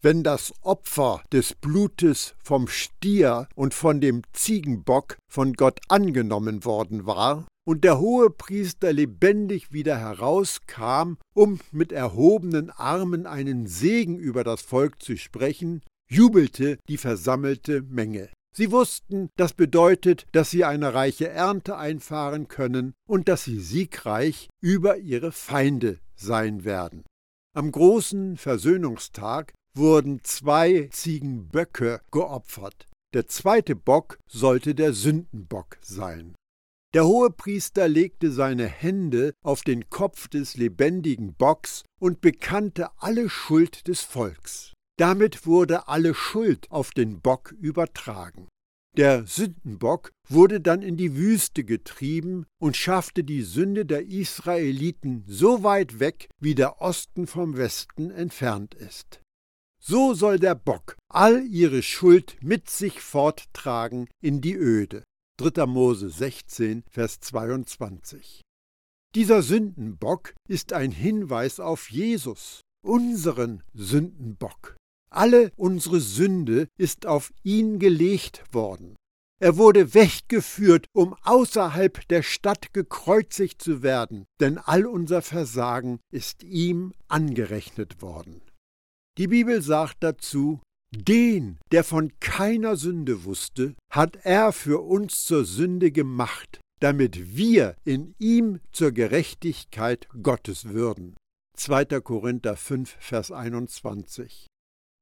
Wenn 0.00 0.22
das 0.22 0.54
Opfer 0.62 1.22
des 1.34 1.54
Blutes 1.54 2.34
vom 2.42 2.66
Stier 2.66 3.46
und 3.54 3.74
von 3.74 4.00
dem 4.00 4.22
Ziegenbock 4.32 5.18
von 5.30 5.52
Gott 5.52 5.80
angenommen 5.88 6.64
worden 6.64 7.04
war, 7.04 7.46
und 7.64 7.84
der 7.84 8.00
hohe 8.00 8.30
Priester 8.30 8.92
lebendig 8.92 9.70
wieder 9.70 9.98
herauskam, 9.98 11.18
um 11.34 11.60
mit 11.70 11.92
erhobenen 11.92 12.70
Armen 12.70 13.26
einen 13.26 13.66
Segen 13.66 14.18
über 14.18 14.44
das 14.44 14.62
Volk 14.62 15.00
zu 15.00 15.16
sprechen, 15.16 15.82
jubelte 16.12 16.78
die 16.88 16.98
versammelte 16.98 17.82
Menge. 17.82 18.28
Sie 18.54 18.70
wussten, 18.70 19.30
das 19.36 19.54
bedeutet, 19.54 20.26
dass 20.32 20.50
sie 20.50 20.64
eine 20.64 20.92
reiche 20.92 21.28
Ernte 21.28 21.78
einfahren 21.78 22.48
können 22.48 22.92
und 23.08 23.28
dass 23.28 23.44
sie 23.44 23.58
siegreich 23.58 24.50
über 24.60 24.98
ihre 24.98 25.32
Feinde 25.32 26.00
sein 26.14 26.64
werden. 26.64 27.04
Am 27.54 27.72
großen 27.72 28.36
Versöhnungstag 28.36 29.54
wurden 29.74 30.20
zwei 30.22 30.88
Ziegenböcke 30.92 32.02
geopfert. 32.10 32.86
Der 33.14 33.26
zweite 33.26 33.74
Bock 33.74 34.18
sollte 34.28 34.74
der 34.74 34.92
Sündenbock 34.92 35.78
sein. 35.80 36.34
Der 36.94 37.06
Hohepriester 37.06 37.88
legte 37.88 38.30
seine 38.30 38.66
Hände 38.66 39.32
auf 39.42 39.62
den 39.62 39.88
Kopf 39.88 40.28
des 40.28 40.58
lebendigen 40.58 41.34
Bocks 41.34 41.84
und 41.98 42.20
bekannte 42.20 42.90
alle 42.98 43.30
Schuld 43.30 43.88
des 43.88 44.02
Volks. 44.02 44.74
Damit 45.02 45.46
wurde 45.46 45.88
alle 45.88 46.14
Schuld 46.14 46.70
auf 46.70 46.92
den 46.92 47.20
Bock 47.20 47.50
übertragen. 47.60 48.46
Der 48.96 49.26
Sündenbock 49.26 50.12
wurde 50.28 50.60
dann 50.60 50.80
in 50.80 50.96
die 50.96 51.16
Wüste 51.16 51.64
getrieben 51.64 52.46
und 52.60 52.76
schaffte 52.76 53.24
die 53.24 53.42
Sünde 53.42 53.84
der 53.84 54.06
Israeliten 54.06 55.24
so 55.26 55.64
weit 55.64 55.98
weg, 55.98 56.28
wie 56.38 56.54
der 56.54 56.80
Osten 56.80 57.26
vom 57.26 57.56
Westen 57.56 58.12
entfernt 58.12 58.76
ist. 58.76 59.20
So 59.82 60.14
soll 60.14 60.38
der 60.38 60.54
Bock 60.54 60.96
all 61.08 61.44
ihre 61.48 61.82
Schuld 61.82 62.36
mit 62.40 62.70
sich 62.70 63.00
forttragen 63.00 64.08
in 64.22 64.40
die 64.40 64.54
Öde. 64.54 65.02
3. 65.40 65.66
Mose 65.66 66.10
16, 66.10 66.84
Vers 66.88 67.18
22. 67.18 68.40
Dieser 69.16 69.42
Sündenbock 69.42 70.32
ist 70.48 70.72
ein 70.72 70.92
Hinweis 70.92 71.58
auf 71.58 71.90
Jesus, 71.90 72.60
unseren 72.86 73.64
Sündenbock. 73.74 74.76
Alle 75.14 75.52
unsere 75.56 76.00
Sünde 76.00 76.68
ist 76.78 77.06
auf 77.06 77.32
ihn 77.42 77.78
gelegt 77.78 78.42
worden. 78.52 78.96
Er 79.42 79.56
wurde 79.56 79.92
weggeführt, 79.92 80.86
um 80.94 81.14
außerhalb 81.22 82.06
der 82.08 82.22
Stadt 82.22 82.72
gekreuzigt 82.72 83.60
zu 83.60 83.82
werden, 83.82 84.24
denn 84.40 84.56
all 84.56 84.86
unser 84.86 85.20
Versagen 85.20 85.98
ist 86.12 86.44
ihm 86.44 86.92
angerechnet 87.08 88.00
worden. 88.00 88.40
Die 89.18 89.26
Bibel 89.26 89.60
sagt 89.60 89.96
dazu, 90.00 90.60
den, 90.94 91.58
der 91.72 91.84
von 91.84 92.12
keiner 92.20 92.76
Sünde 92.76 93.24
wusste, 93.24 93.74
hat 93.90 94.16
er 94.22 94.52
für 94.52 94.80
uns 94.80 95.24
zur 95.24 95.44
Sünde 95.44 95.90
gemacht, 95.90 96.60
damit 96.80 97.36
wir 97.36 97.76
in 97.84 98.14
ihm 98.18 98.60
zur 98.70 98.92
Gerechtigkeit 98.92 100.08
Gottes 100.22 100.68
würden. 100.68 101.16
2. 101.56 101.84
Korinther 102.00 102.56
5, 102.56 102.96
Vers 102.98 103.32
21. 103.32 104.46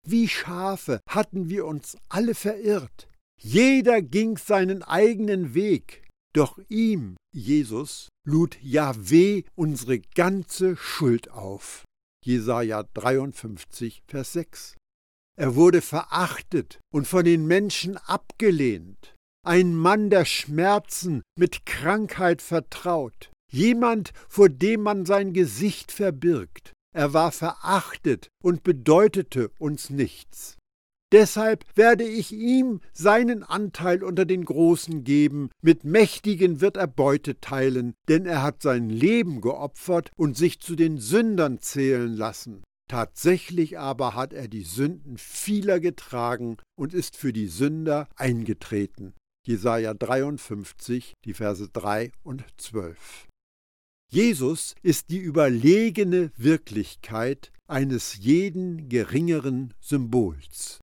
Wie 0.07 0.29
Schafe 0.29 1.01
hatten 1.09 1.49
wir 1.49 1.67
uns 1.67 1.97
alle 2.09 2.35
verirrt. 2.35 3.09
Jeder 3.41 4.03
ging 4.03 4.37
seinen 4.37 4.83
eigenen 4.83 5.55
Weg. 5.55 6.07
Doch 6.35 6.59
ihm, 6.69 7.17
Jesus, 7.35 8.09
lud 8.27 8.59
Jahweh 8.63 9.43
unsere 9.57 9.99
ganze 9.99 10.77
Schuld 10.77 11.31
auf. 11.31 11.85
Jesaja 12.25 12.85
53, 12.95 14.03
Vers 14.07 14.35
6. 14.35 14.77
Er 15.39 15.55
wurde 15.55 15.81
verachtet 15.81 16.81
und 16.93 17.09
von 17.09 17.25
den 17.25 17.47
Menschen 17.47 17.97
abgelehnt. 17.97 19.15
Ein 19.43 19.75
Mann 19.75 20.11
der 20.11 20.27
Schmerzen, 20.27 21.23
mit 21.39 21.65
Krankheit 21.65 22.43
vertraut. 22.43 23.31
Jemand, 23.51 24.13
vor 24.29 24.51
dem 24.51 24.83
man 24.83 25.07
sein 25.07 25.33
Gesicht 25.33 25.93
verbirgt. 25.93 26.75
Er 26.93 27.13
war 27.13 27.33
verachtet 27.33 28.29
und 28.43 28.63
bedeutete 28.63 29.51
uns 29.59 29.91
nichts. 29.91 30.57
Deshalb 31.13 31.65
werde 31.75 32.05
ich 32.05 32.33
ihm 32.33 32.81
seinen 32.93 33.43
Anteil 33.43 34.05
unter 34.05 34.25
den 34.25 34.45
Großen 34.45 35.03
geben, 35.03 35.51
mit 35.61 35.83
Mächtigen 35.83 36.61
wird 36.61 36.77
er 36.77 36.87
Beute 36.87 37.41
teilen, 37.41 37.95
denn 38.09 38.27
er 38.27 38.43
hat 38.43 38.63
sein 38.63 38.89
Leben 38.89 39.41
geopfert 39.41 40.11
und 40.17 40.37
sich 40.37 40.61
zu 40.61 40.77
den 40.77 40.99
Sündern 40.99 41.59
zählen 41.59 42.15
lassen. 42.15 42.63
Tatsächlich 42.89 43.79
aber 43.79 44.15
hat 44.15 44.33
er 44.33 44.47
die 44.47 44.63
Sünden 44.63 45.17
vieler 45.17 45.81
getragen 45.81 46.57
und 46.77 46.95
ist 46.95 47.17
für 47.17 47.33
die 47.33 47.47
Sünder 47.47 48.09
eingetreten. 48.17 49.15
Jesaja 49.47 49.95
53, 49.95 51.15
die 51.25 51.35
Verse 51.35 51.69
3 51.73 52.13
und 52.23 52.45
12. 52.59 53.30
Jesus 54.13 54.75
ist 54.83 55.11
die 55.11 55.19
überlegene 55.19 56.33
Wirklichkeit 56.37 57.53
eines 57.69 58.17
jeden 58.17 58.89
geringeren 58.89 59.73
Symbols. 59.81 60.81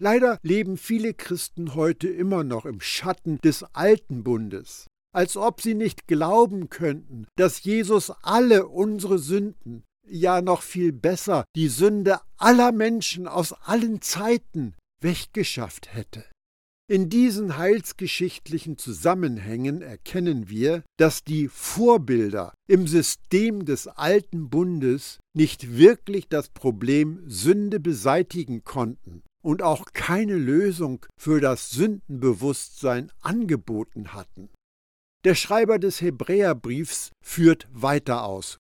Leider 0.00 0.38
leben 0.42 0.78
viele 0.78 1.12
Christen 1.12 1.74
heute 1.74 2.08
immer 2.08 2.44
noch 2.44 2.64
im 2.64 2.80
Schatten 2.80 3.38
des 3.44 3.62
alten 3.74 4.24
Bundes, 4.24 4.86
als 5.14 5.36
ob 5.36 5.60
sie 5.60 5.74
nicht 5.74 6.08
glauben 6.08 6.70
könnten, 6.70 7.26
dass 7.36 7.62
Jesus 7.62 8.10
alle 8.22 8.66
unsere 8.66 9.18
Sünden, 9.18 9.84
ja 10.08 10.40
noch 10.40 10.62
viel 10.62 10.92
besser 10.92 11.44
die 11.54 11.68
Sünde 11.68 12.20
aller 12.38 12.72
Menschen 12.72 13.28
aus 13.28 13.52
allen 13.52 14.00
Zeiten 14.00 14.74
weggeschafft 15.02 15.94
hätte. 15.94 16.24
In 16.92 17.08
diesen 17.08 17.56
heilsgeschichtlichen 17.56 18.76
Zusammenhängen 18.76 19.80
erkennen 19.80 20.50
wir, 20.50 20.84
dass 20.98 21.24
die 21.24 21.48
Vorbilder 21.48 22.52
im 22.68 22.86
System 22.86 23.64
des 23.64 23.86
alten 23.86 24.50
Bundes 24.50 25.18
nicht 25.32 25.78
wirklich 25.78 26.28
das 26.28 26.50
Problem 26.50 27.22
Sünde 27.26 27.80
beseitigen 27.80 28.62
konnten 28.64 29.22
und 29.42 29.62
auch 29.62 29.86
keine 29.94 30.36
Lösung 30.36 31.06
für 31.18 31.40
das 31.40 31.70
Sündenbewusstsein 31.70 33.10
angeboten 33.22 34.12
hatten. 34.12 34.50
Der 35.24 35.34
Schreiber 35.34 35.78
des 35.78 36.02
Hebräerbriefs 36.02 37.12
führt 37.24 37.68
weiter 37.72 38.24
aus. 38.24 38.58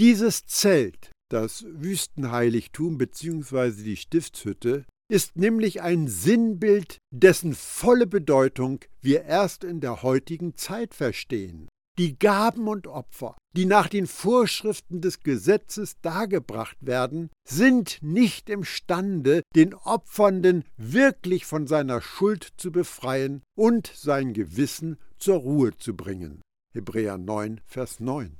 Dieses 0.00 0.46
Zelt, 0.46 1.12
das 1.30 1.64
Wüstenheiligtum 1.68 2.98
bzw. 2.98 3.84
die 3.84 3.96
Stiftshütte, 3.96 4.84
ist 5.08 5.36
nämlich 5.36 5.82
ein 5.82 6.06
Sinnbild, 6.06 6.98
dessen 7.10 7.54
volle 7.54 8.06
Bedeutung 8.06 8.80
wir 9.00 9.24
erst 9.24 9.64
in 9.64 9.80
der 9.80 10.02
heutigen 10.02 10.54
Zeit 10.54 10.94
verstehen. 10.94 11.68
Die 11.98 12.16
Gaben 12.16 12.68
und 12.68 12.86
Opfer, 12.86 13.36
die 13.56 13.64
nach 13.64 13.88
den 13.88 14.06
Vorschriften 14.06 15.00
des 15.00 15.24
Gesetzes 15.24 16.00
dargebracht 16.00 16.76
werden, 16.80 17.28
sind 17.44 17.98
nicht 18.02 18.48
imstande, 18.48 19.42
den 19.56 19.74
Opfernden 19.74 20.64
wirklich 20.76 21.44
von 21.44 21.66
seiner 21.66 22.00
Schuld 22.00 22.52
zu 22.56 22.70
befreien 22.70 23.42
und 23.56 23.90
sein 23.96 24.32
Gewissen 24.32 24.98
zur 25.18 25.38
Ruhe 25.38 25.76
zu 25.76 25.96
bringen. 25.96 26.40
Hebräer 26.72 27.18
9, 27.18 27.60
Vers 27.66 27.98
9. 27.98 28.36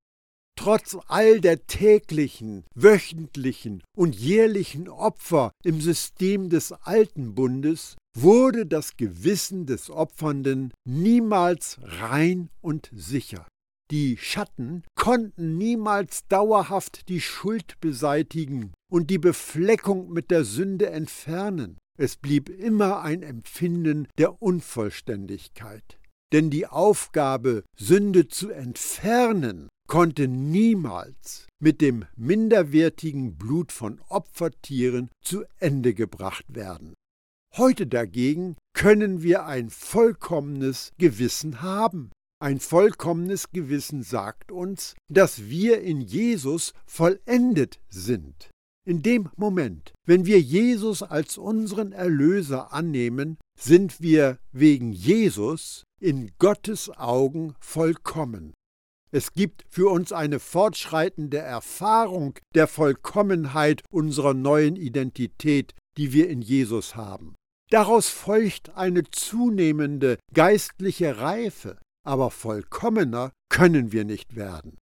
Trotz 0.58 0.96
all 1.06 1.40
der 1.40 1.68
täglichen, 1.68 2.64
wöchentlichen 2.74 3.80
und 3.96 4.16
jährlichen 4.16 4.88
Opfer 4.88 5.52
im 5.62 5.80
System 5.80 6.50
des 6.50 6.72
alten 6.72 7.36
Bundes 7.36 7.94
wurde 8.16 8.66
das 8.66 8.96
Gewissen 8.96 9.66
des 9.66 9.88
Opfernden 9.88 10.72
niemals 10.84 11.78
rein 11.80 12.50
und 12.60 12.90
sicher. 12.92 13.46
Die 13.92 14.16
Schatten 14.16 14.82
konnten 14.96 15.58
niemals 15.58 16.26
dauerhaft 16.26 17.08
die 17.08 17.20
Schuld 17.20 17.78
beseitigen 17.80 18.72
und 18.90 19.10
die 19.10 19.18
Befleckung 19.18 20.10
mit 20.12 20.32
der 20.32 20.42
Sünde 20.42 20.90
entfernen. 20.90 21.78
Es 21.96 22.16
blieb 22.16 22.48
immer 22.48 23.02
ein 23.02 23.22
Empfinden 23.22 24.08
der 24.18 24.42
Unvollständigkeit. 24.42 26.00
Denn 26.32 26.50
die 26.50 26.66
Aufgabe, 26.66 27.62
Sünde 27.78 28.26
zu 28.26 28.50
entfernen, 28.50 29.68
konnte 29.88 30.28
niemals 30.28 31.46
mit 31.60 31.80
dem 31.80 32.04
minderwertigen 32.14 33.36
Blut 33.36 33.72
von 33.72 34.00
Opfertieren 34.08 35.10
zu 35.24 35.44
Ende 35.58 35.94
gebracht 35.94 36.44
werden. 36.54 36.94
Heute 37.56 37.86
dagegen 37.86 38.56
können 38.74 39.22
wir 39.22 39.46
ein 39.46 39.70
vollkommenes 39.70 40.90
Gewissen 40.98 41.62
haben. 41.62 42.12
Ein 42.40 42.60
vollkommenes 42.60 43.50
Gewissen 43.50 44.02
sagt 44.02 44.52
uns, 44.52 44.94
dass 45.10 45.48
wir 45.48 45.80
in 45.80 46.02
Jesus 46.02 46.72
vollendet 46.86 47.80
sind. 47.88 48.50
In 48.86 49.02
dem 49.02 49.30
Moment, 49.36 49.92
wenn 50.06 50.24
wir 50.24 50.40
Jesus 50.40 51.02
als 51.02 51.36
unseren 51.36 51.92
Erlöser 51.92 52.72
annehmen, 52.72 53.38
sind 53.58 54.00
wir 54.00 54.38
wegen 54.52 54.92
Jesus 54.92 55.82
in 56.00 56.30
Gottes 56.38 56.90
Augen 56.90 57.54
vollkommen. 57.58 58.52
Es 59.10 59.32
gibt 59.32 59.64
für 59.70 59.90
uns 59.90 60.12
eine 60.12 60.38
fortschreitende 60.38 61.38
Erfahrung 61.38 62.38
der 62.54 62.66
Vollkommenheit 62.66 63.82
unserer 63.90 64.34
neuen 64.34 64.76
Identität, 64.76 65.74
die 65.96 66.12
wir 66.12 66.28
in 66.28 66.42
Jesus 66.42 66.94
haben. 66.94 67.34
Daraus 67.70 68.08
folgt 68.08 68.76
eine 68.76 69.04
zunehmende 69.10 70.18
geistliche 70.32 71.18
Reife, 71.18 71.78
aber 72.06 72.30
vollkommener 72.30 73.32
können 73.50 73.92
wir 73.92 74.04
nicht 74.04 74.36
werden. 74.36 74.78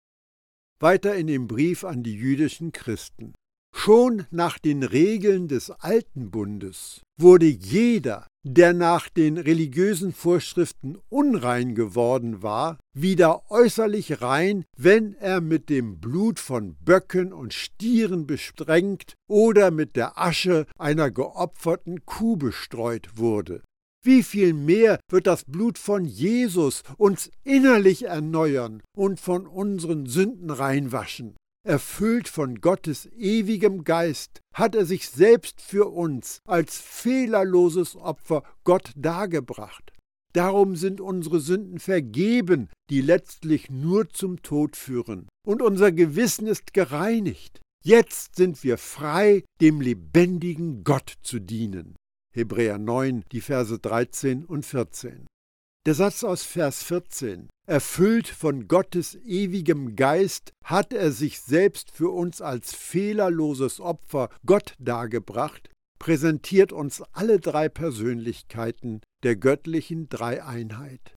Weiter 0.81 1.15
in 1.15 1.27
dem 1.27 1.47
Brief 1.47 1.85
an 1.85 2.03
die 2.03 2.15
jüdischen 2.15 2.73
Christen. 2.73 3.35
Schon 3.75 4.27
nach 4.31 4.59
den 4.59 4.83
Regeln 4.83 5.47
des 5.49 5.71
alten 5.71 6.31
Bundes 6.31 7.03
wurde 7.19 7.47
jeder, 7.47 8.27
der 8.43 8.73
nach 8.73 9.09
den 9.09 9.37
religiösen 9.37 10.13
Vorschriften 10.13 10.97
unrein 11.09 11.75
geworden 11.75 12.43
war, 12.43 12.79
wieder 12.95 13.51
äußerlich 13.51 14.23
rein, 14.23 14.65
wenn 14.77 15.15
er 15.15 15.41
mit 15.41 15.69
dem 15.69 16.01
Blut 16.01 16.39
von 16.41 16.75
Böcken 16.77 17.33
und 17.33 17.53
Stieren 17.53 18.27
besträngt 18.27 19.15
oder 19.29 19.71
mit 19.71 19.97
der 19.97 20.19
Asche 20.19 20.67
einer 20.79 21.11
geopferten 21.11 22.07
Kuh 22.07 22.37
bestreut 22.37 23.11
wurde. 23.17 23.63
Wie 24.03 24.23
viel 24.23 24.55
mehr 24.55 24.99
wird 25.11 25.27
das 25.27 25.45
Blut 25.45 25.77
von 25.77 26.07
Jesus 26.07 26.83
uns 26.97 27.31
innerlich 27.45 28.05
erneuern 28.05 28.83
und 28.97 29.21
von 29.21 29.47
unseren 29.47 30.07
Sünden 30.07 30.49
reinwaschen? 30.51 31.37
Erfüllt 31.63 32.27
von 32.27 32.63
Gottes 32.63 33.05
ewigem 33.15 33.85
Geist 33.85 34.41
hat 34.55 34.75
er 34.75 34.85
sich 34.85 35.09
selbst 35.09 35.61
für 35.61 35.93
uns 35.93 36.41
als 36.47 36.79
fehlerloses 36.79 37.97
Opfer 37.97 38.43
Gott 38.65 38.93
dargebracht. 38.97 39.93
Darum 40.33 40.77
sind 40.77 41.01
unsere 41.01 41.41
Sünden 41.41 41.81
vergeben, 41.81 42.69
die 42.89 43.01
letztlich 43.01 43.69
nur 43.71 44.11
zum 44.11 44.43
Tod 44.43 44.77
führen. 44.77 45.29
Und 45.47 45.61
unser 45.61 45.91
Gewissen 45.91 46.47
ist 46.47 46.73
gereinigt. 46.73 47.61
Jetzt 47.83 48.37
sind 48.37 48.63
wir 48.63 48.79
frei, 48.79 49.43
dem 49.61 49.81
lebendigen 49.81 50.85
Gott 50.85 51.15
zu 51.23 51.41
dienen. 51.41 51.97
Hebräer 52.33 52.79
9, 52.79 53.25
die 53.33 53.41
Verse 53.41 53.77
13 53.77 54.45
und 54.45 54.65
14. 54.65 55.27
Der 55.87 55.95
Satz 55.95 56.25
aus 56.25 56.43
Vers 56.43 56.83
14. 56.83 57.49
Erfüllt 57.67 58.29
von 58.29 58.69
Gottes 58.69 59.15
ewigem 59.25 59.97
Geist 59.97 60.53
hat 60.63 60.93
er 60.93 61.11
sich 61.11 61.41
selbst 61.41 61.91
für 61.91 62.11
uns 62.11 62.43
als 62.43 62.75
fehlerloses 62.75 63.81
Opfer 63.81 64.29
Gott 64.45 64.75
dargebracht, 64.79 65.71
präsentiert 65.99 66.73
uns 66.73 67.03
alle 67.13 67.41
drei 67.41 67.71
Persönlichkeiten 67.71 69.01
der 69.23 69.37
göttlichen 69.37 70.11
Dreieinheit. 70.11 71.15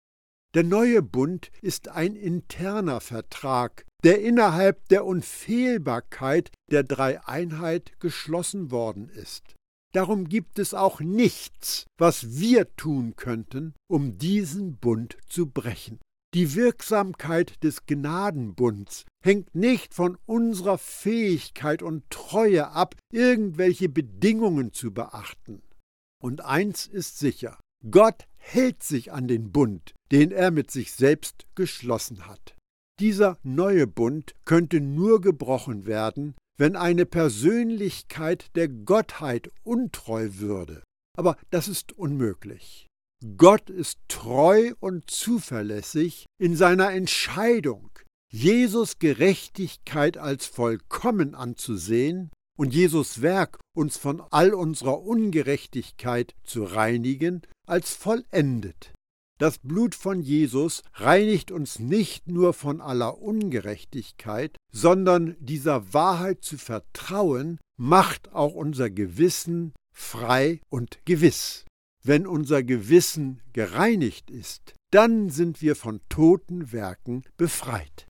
Der 0.56 0.64
neue 0.64 1.02
Bund 1.02 1.52
ist 1.62 1.90
ein 1.90 2.16
interner 2.16 3.02
Vertrag, 3.02 3.86
der 4.06 4.22
innerhalb 4.22 4.88
der 4.88 5.04
Unfehlbarkeit 5.04 6.52
der 6.72 6.84
Dreieinheit 6.84 8.00
geschlossen 8.00 8.72
worden 8.72 9.10
ist. 9.10 9.56
Darum 9.94 10.28
gibt 10.28 10.58
es 10.58 10.74
auch 10.74 11.00
nichts, 11.00 11.86
was 11.98 12.40
wir 12.40 12.76
tun 12.76 13.16
könnten, 13.16 13.74
um 13.88 14.18
diesen 14.18 14.78
Bund 14.78 15.18
zu 15.30 15.48
brechen. 15.48 16.00
Die 16.34 16.56
Wirksamkeit 16.56 17.64
des 17.64 17.86
Gnadenbunds 17.86 19.06
hängt 19.24 19.54
nicht 19.54 19.94
von 19.94 20.18
unserer 20.26 20.80
Fähigkeit 20.80 21.84
und 21.84 22.10
Treue 22.10 22.70
ab, 22.70 22.96
irgendwelche 23.12 23.88
Bedingungen 23.88 24.74
zu 24.74 24.92
beachten. 24.92 25.62
Und 26.20 26.42
eins 26.42 26.88
ist 26.88 27.20
sicher, 27.20 27.60
Gott 27.90 28.26
hält 28.38 28.82
sich 28.82 29.12
an 29.12 29.28
den 29.28 29.52
Bund, 29.52 29.94
den 30.12 30.32
er 30.32 30.50
mit 30.50 30.72
sich 30.72 30.94
selbst 30.94 31.46
geschlossen 31.54 32.26
hat. 32.26 32.56
Dieser 33.00 33.38
neue 33.44 33.86
Bund 33.86 34.34
könnte 34.46 34.82
nur 34.82 35.22
gebrochen 35.22 35.86
werden, 35.86 36.36
wenn 36.58 36.76
eine 36.76 37.06
Persönlichkeit 37.06 38.56
der 38.56 38.68
Gottheit 38.68 39.50
untreu 39.64 40.30
würde. 40.34 40.84
Aber 41.18 41.38
das 41.50 41.68
ist 41.68 41.94
unmöglich. 41.94 42.88
Gott 43.38 43.70
ist 43.70 44.00
treu 44.10 44.74
und 44.80 45.10
zuverlässig 45.10 46.26
in 46.40 46.56
seiner 46.56 46.92
Entscheidung, 46.92 47.90
Jesus 48.32 49.00
Gerechtigkeit 49.00 50.18
als 50.18 50.46
vollkommen 50.46 51.34
anzusehen 51.34 52.32
und 52.58 52.74
Jesus 52.74 53.22
Werk, 53.22 53.60
uns 53.76 53.98
von 53.98 54.22
all 54.32 54.54
unserer 54.54 55.02
Ungerechtigkeit 55.02 56.34
zu 56.44 56.64
reinigen, 56.64 57.44
als 57.68 57.94
vollendet. 57.94 58.94
Das 59.40 59.58
Blut 59.58 59.96
von 59.96 60.22
Jesus 60.22 60.84
reinigt 60.94 61.52
uns 61.52 61.80
nicht 61.80 62.28
nur 62.28 62.54
von 62.54 62.82
aller 62.82 63.20
Ungerechtigkeit, 63.20 64.58
sondern 64.72 65.36
dieser 65.40 65.94
Wahrheit 65.94 66.44
zu 66.44 66.58
vertrauen, 66.58 67.60
macht 67.78 68.32
auch 68.34 68.54
unser 68.54 68.90
Gewissen 68.90 69.74
frei 69.94 70.62
und 70.70 71.00
gewiss. 71.06 71.66
Wenn 72.04 72.28
unser 72.28 72.64
Gewissen 72.64 73.42
gereinigt 73.54 74.30
ist, 74.30 74.74
dann 74.92 75.30
sind 75.30 75.62
wir 75.62 75.76
von 75.76 76.02
toten 76.10 76.72
Werken 76.72 77.24
befreit. 77.38 78.08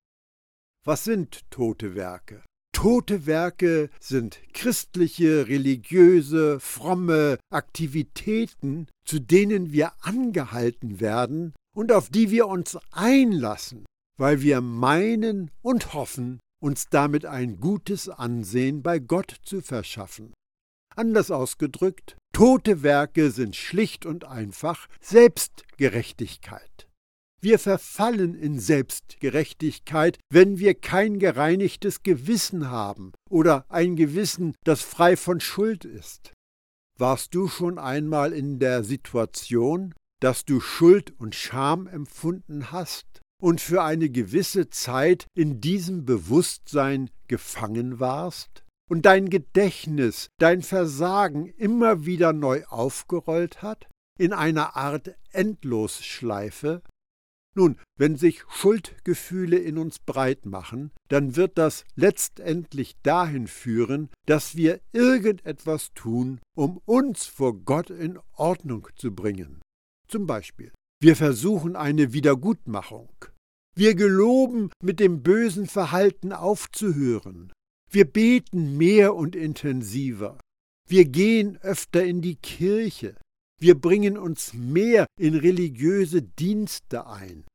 Was 0.84 1.04
sind 1.04 1.50
tote 1.50 1.96
Werke? 1.96 2.44
Tote 2.74 3.26
Werke 3.26 3.90
sind 4.00 4.42
christliche, 4.54 5.48
religiöse, 5.48 6.60
fromme 6.60 7.38
Aktivitäten, 7.50 8.88
zu 9.06 9.20
denen 9.20 9.72
wir 9.72 9.94
angehalten 10.02 11.00
werden 11.00 11.54
und 11.76 11.92
auf 11.92 12.10
die 12.10 12.32
wir 12.32 12.48
uns 12.48 12.78
einlassen, 12.92 13.86
weil 14.18 14.42
wir 14.42 14.62
meinen 14.62 15.52
und 15.62 15.94
hoffen, 15.94 16.40
uns 16.62 16.88
damit 16.90 17.26
ein 17.26 17.60
gutes 17.60 18.10
Ansehen 18.10 18.84
bei 18.84 19.00
Gott 19.00 19.36
zu 19.44 19.62
verschaffen. 19.62 20.34
Anders 20.96 21.32
ausgedrückt, 21.32 22.16
tote 22.34 22.84
Werke 22.84 23.32
sind 23.32 23.56
schlicht 23.56 24.06
und 24.06 24.26
einfach 24.26 24.88
Selbstgerechtigkeit. 25.02 26.88
Wir 27.42 27.60
verfallen 27.60 28.36
in 28.36 28.58
Selbstgerechtigkeit, 28.58 30.18
wenn 30.32 30.60
wir 30.60 30.76
kein 30.76 31.20
gereinigtes 31.20 32.02
Gewissen 32.04 32.70
haben 32.70 33.12
oder 33.30 33.66
ein 33.68 33.98
Gewissen, 33.98 34.56
das 34.64 34.82
frei 34.82 35.18
von 35.18 35.42
Schuld 35.42 35.84
ist. 35.84 36.33
Warst 37.00 37.34
du 37.34 37.48
schon 37.48 37.80
einmal 37.80 38.34
in 38.34 38.60
der 38.60 38.84
Situation, 38.84 39.94
dass 40.20 40.46
du 40.46 40.60
Schuld 40.60 41.14
und 41.20 41.36
Scham 41.36 41.88
empfunden 41.88 42.72
hast 42.72 43.22
und 43.42 43.62
für 43.62 43.84
eine 43.84 44.10
gewisse 44.10 44.70
Zeit 44.70 45.26
in 45.36 45.60
diesem 45.60 46.06
Bewusstsein 46.06 47.10
gefangen 47.28 48.00
warst 48.00 48.64
und 48.90 49.06
dein 49.06 49.30
Gedächtnis 49.30 50.28
dein 50.40 50.62
Versagen 50.62 51.48
immer 51.48 52.06
wieder 52.06 52.32
neu 52.32 52.64
aufgerollt 52.66 53.62
hat, 53.62 53.88
in 54.20 54.32
einer 54.32 54.76
Art 54.76 55.16
Endlosschleife? 55.32 56.84
Nun, 57.56 57.78
wenn 57.98 58.16
sich 58.16 58.44
Schuldgefühle 58.50 59.58
in 59.58 59.78
uns 59.78 60.00
breit 60.00 60.46
machen, 60.46 60.92
dann 61.10 61.36
wird 61.36 61.58
das 61.58 61.86
letztendlich 61.96 62.96
dahin 63.04 63.48
führen, 63.48 64.10
dass 64.26 64.56
wir 64.56 64.82
irgendetwas 64.92 65.94
tun, 65.94 66.40
um 66.56 66.78
uns 66.86 67.26
vor 67.26 67.54
Gott 67.54 67.92
in 67.92 68.20
Ordnung 68.34 68.88
zu 68.96 69.14
bringen. 69.14 69.62
Zum 70.08 70.26
Beispiel, 70.26 70.72
wir 71.00 71.16
versuchen 71.16 71.76
eine 71.76 72.14
Wiedergutmachung. 72.14 73.14
Wir 73.76 73.96
geloben, 73.96 74.70
mit 74.82 75.00
dem 75.00 75.22
bösen 75.22 75.68
Verhalten 75.68 76.32
aufzuhören. 76.32 77.52
Wir 77.92 78.06
beten 78.06 78.78
mehr 78.78 79.16
und 79.16 79.36
intensiver. 79.36 80.40
Wir 80.88 81.06
gehen 81.06 81.58
öfter 81.62 82.04
in 82.04 82.22
die 82.22 82.36
Kirche. 82.36 83.16
Wir 83.64 83.80
bringen 83.80 84.18
uns 84.18 84.54
mehr 84.54 85.06
in 85.18 85.36
religiöse 85.36 86.22
Dienste 86.22 87.08
ein. 87.08 87.46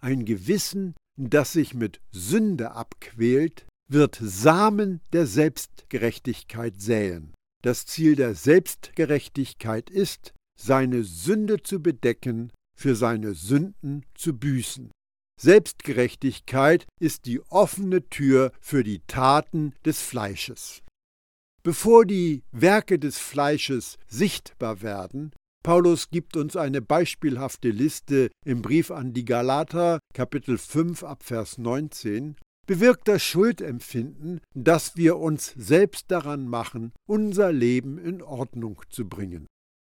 Ein 0.00 0.24
Gewissen, 0.24 0.94
das 1.16 1.52
sich 1.52 1.74
mit 1.74 2.00
Sünde 2.12 2.70
abquält, 2.76 3.66
wird 3.90 4.20
Samen 4.22 5.00
der 5.12 5.26
Selbstgerechtigkeit 5.26 6.80
säen. 6.80 7.34
Das 7.64 7.86
Ziel 7.86 8.14
der 8.14 8.36
Selbstgerechtigkeit 8.36 9.90
ist, 9.90 10.32
seine 10.56 11.02
Sünde 11.02 11.60
zu 11.60 11.82
bedecken, 11.82 12.52
für 12.76 12.94
seine 12.94 13.34
Sünden 13.34 14.06
zu 14.14 14.38
büßen. 14.38 14.92
Selbstgerechtigkeit 15.40 16.86
ist 17.00 17.26
die 17.26 17.40
offene 17.50 18.08
Tür 18.08 18.52
für 18.60 18.84
die 18.84 19.00
Taten 19.08 19.74
des 19.84 20.02
Fleisches. 20.02 20.84
Bevor 21.64 22.06
die 22.06 22.44
Werke 22.52 23.00
des 23.00 23.18
Fleisches 23.18 23.98
sichtbar 24.06 24.82
werden, 24.82 25.32
Paulus 25.64 26.10
gibt 26.10 26.36
uns 26.36 26.56
eine 26.56 26.80
beispielhafte 26.80 27.70
Liste 27.70 28.30
im 28.44 28.62
Brief 28.62 28.90
an 28.90 29.12
die 29.12 29.24
Galater, 29.24 29.98
Kapitel 30.14 30.56
5 30.58 31.02
ab 31.02 31.22
Vers 31.22 31.58
19, 31.58 32.36
bewirkt 32.66 33.08
das 33.08 33.22
Schuldempfinden, 33.22 34.40
dass 34.54 34.96
wir 34.96 35.16
uns 35.16 35.54
selbst 35.56 36.10
daran 36.10 36.48
machen, 36.48 36.92
unser 37.06 37.50
Leben 37.50 37.98
in 37.98 38.22
Ordnung 38.22 38.82
zu 38.90 39.08
bringen. 39.08 39.46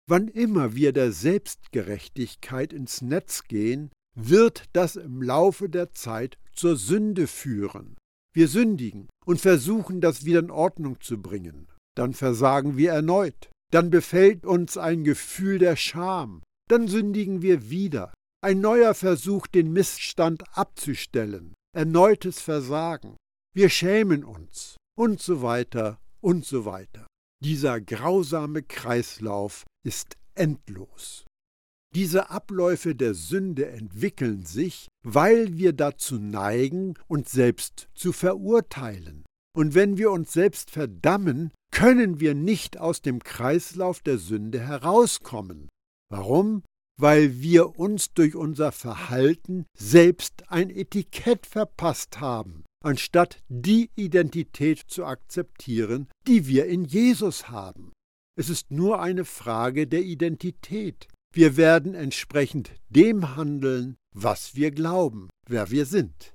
Wann 0.10 0.28
immer 0.28 0.76
wir 0.76 0.92
der 0.92 1.12
Selbstgerechtigkeit 1.12 2.74
ins 2.74 3.02
Netz 3.02 3.44
gehen, 3.44 3.92
wird 4.16 4.66
das 4.74 4.96
im 4.96 5.22
Laufe 5.22 5.70
der 5.70 5.94
Zeit 5.94 6.38
zur 6.54 6.76
Sünde 6.76 7.28
führen. 7.28 7.96
Wir 8.34 8.48
sündigen 8.48 9.08
und 9.26 9.40
versuchen, 9.40 10.02
das 10.02 10.26
wieder 10.26 10.40
in 10.40 10.52
Ordnung 10.52 11.00
zu 11.02 11.22
bringen. 11.22 11.68
Dann 11.96 12.14
versagen 12.14 12.78
wir 12.78 12.92
erneut. 12.92 13.50
Dann 13.72 13.90
befällt 13.90 14.46
uns 14.46 14.78
ein 14.78 15.04
Gefühl 15.04 15.58
der 15.58 15.76
Scham. 15.76 16.44
Dann 16.70 16.88
sündigen 16.88 17.42
wir 17.42 17.70
wieder. 17.70 18.14
Ein 18.44 18.60
neuer 18.60 18.94
Versuch, 18.94 19.48
den 19.48 19.72
Missstand 19.72 20.44
abzustellen. 20.58 21.54
Erneutes 21.74 22.42
Versagen. 22.42 23.16
Wir 23.54 23.70
schämen 23.70 24.24
uns. 24.24 24.78
Und 24.98 25.22
so 25.22 25.42
weiter 25.42 26.00
und 26.20 26.46
so 26.46 26.66
weiter. 26.66 27.08
Dieser 27.44 27.80
grausame 27.82 28.62
Kreislauf 28.62 29.64
ist 29.84 30.18
endlos. 30.36 31.26
Diese 31.94 32.30
Abläufe 32.30 32.96
der 32.96 33.14
Sünde 33.14 33.68
entwickeln 33.68 34.46
sich, 34.46 34.88
weil 35.04 35.58
wir 35.58 35.74
dazu 35.74 36.20
neigen, 36.20 36.94
uns 37.08 37.32
selbst 37.32 37.90
zu 37.96 38.14
verurteilen. 38.14 39.26
Und 39.54 39.76
wenn 39.76 39.98
wir 39.98 40.12
uns 40.12 40.32
selbst 40.32 40.72
verdammen, 40.72 41.52
können 41.72 42.20
wir 42.20 42.36
nicht 42.36 42.80
aus 42.80 43.02
dem 43.02 43.24
Kreislauf 43.24 44.02
der 44.02 44.18
Sünde 44.18 44.60
herauskommen. 44.60 45.70
Warum? 46.10 46.64
weil 47.02 47.42
wir 47.42 47.80
uns 47.80 48.14
durch 48.14 48.36
unser 48.36 48.72
Verhalten 48.72 49.66
selbst 49.76 50.52
ein 50.52 50.70
Etikett 50.70 51.48
verpasst 51.48 52.20
haben, 52.20 52.64
anstatt 52.84 53.40
die 53.50 53.90
Identität 53.96 54.84
zu 54.88 55.06
akzeptieren, 55.06 56.08
die 56.28 56.46
wir 56.46 56.68
in 56.68 56.86
Jesus 56.86 57.50
haben. 57.50 57.92
Es 58.38 58.50
ist 58.50 58.70
nur 58.70 59.02
eine 59.02 59.26
Frage 59.26 59.88
der 59.88 60.04
Identität. 60.04 61.08
Wir 61.34 61.58
werden 61.58 61.96
entsprechend 61.96 62.72
dem 62.90 63.36
handeln, 63.36 63.96
was 64.16 64.56
wir 64.56 64.70
glauben, 64.72 65.30
wer 65.48 65.72
wir 65.72 65.86
sind. 65.86 66.34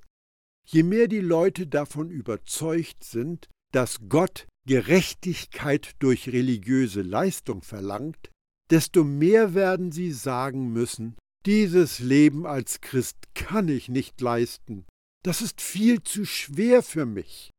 Je 0.68 0.82
mehr 0.82 1.08
die 1.08 1.20
Leute 1.20 1.66
davon 1.66 2.10
überzeugt 2.10 3.04
sind, 3.04 3.48
dass 3.72 4.08
Gott 4.08 4.46
Gerechtigkeit 4.66 5.94
durch 6.00 6.28
religiöse 6.28 7.02
Leistung 7.02 7.62
verlangt, 7.62 8.30
desto 8.70 9.04
mehr 9.04 9.54
werden 9.54 9.92
sie 9.92 10.10
sagen 10.10 10.72
müssen, 10.72 11.16
dieses 11.46 12.00
Leben 12.00 12.46
als 12.46 12.80
Christ 12.80 13.16
kann 13.34 13.68
ich 13.68 13.88
nicht 13.88 14.20
leisten, 14.20 14.84
das 15.22 15.40
ist 15.40 15.60
viel 15.60 16.02
zu 16.02 16.24
schwer 16.24 16.82
für 16.82 17.06
mich. 17.06 17.50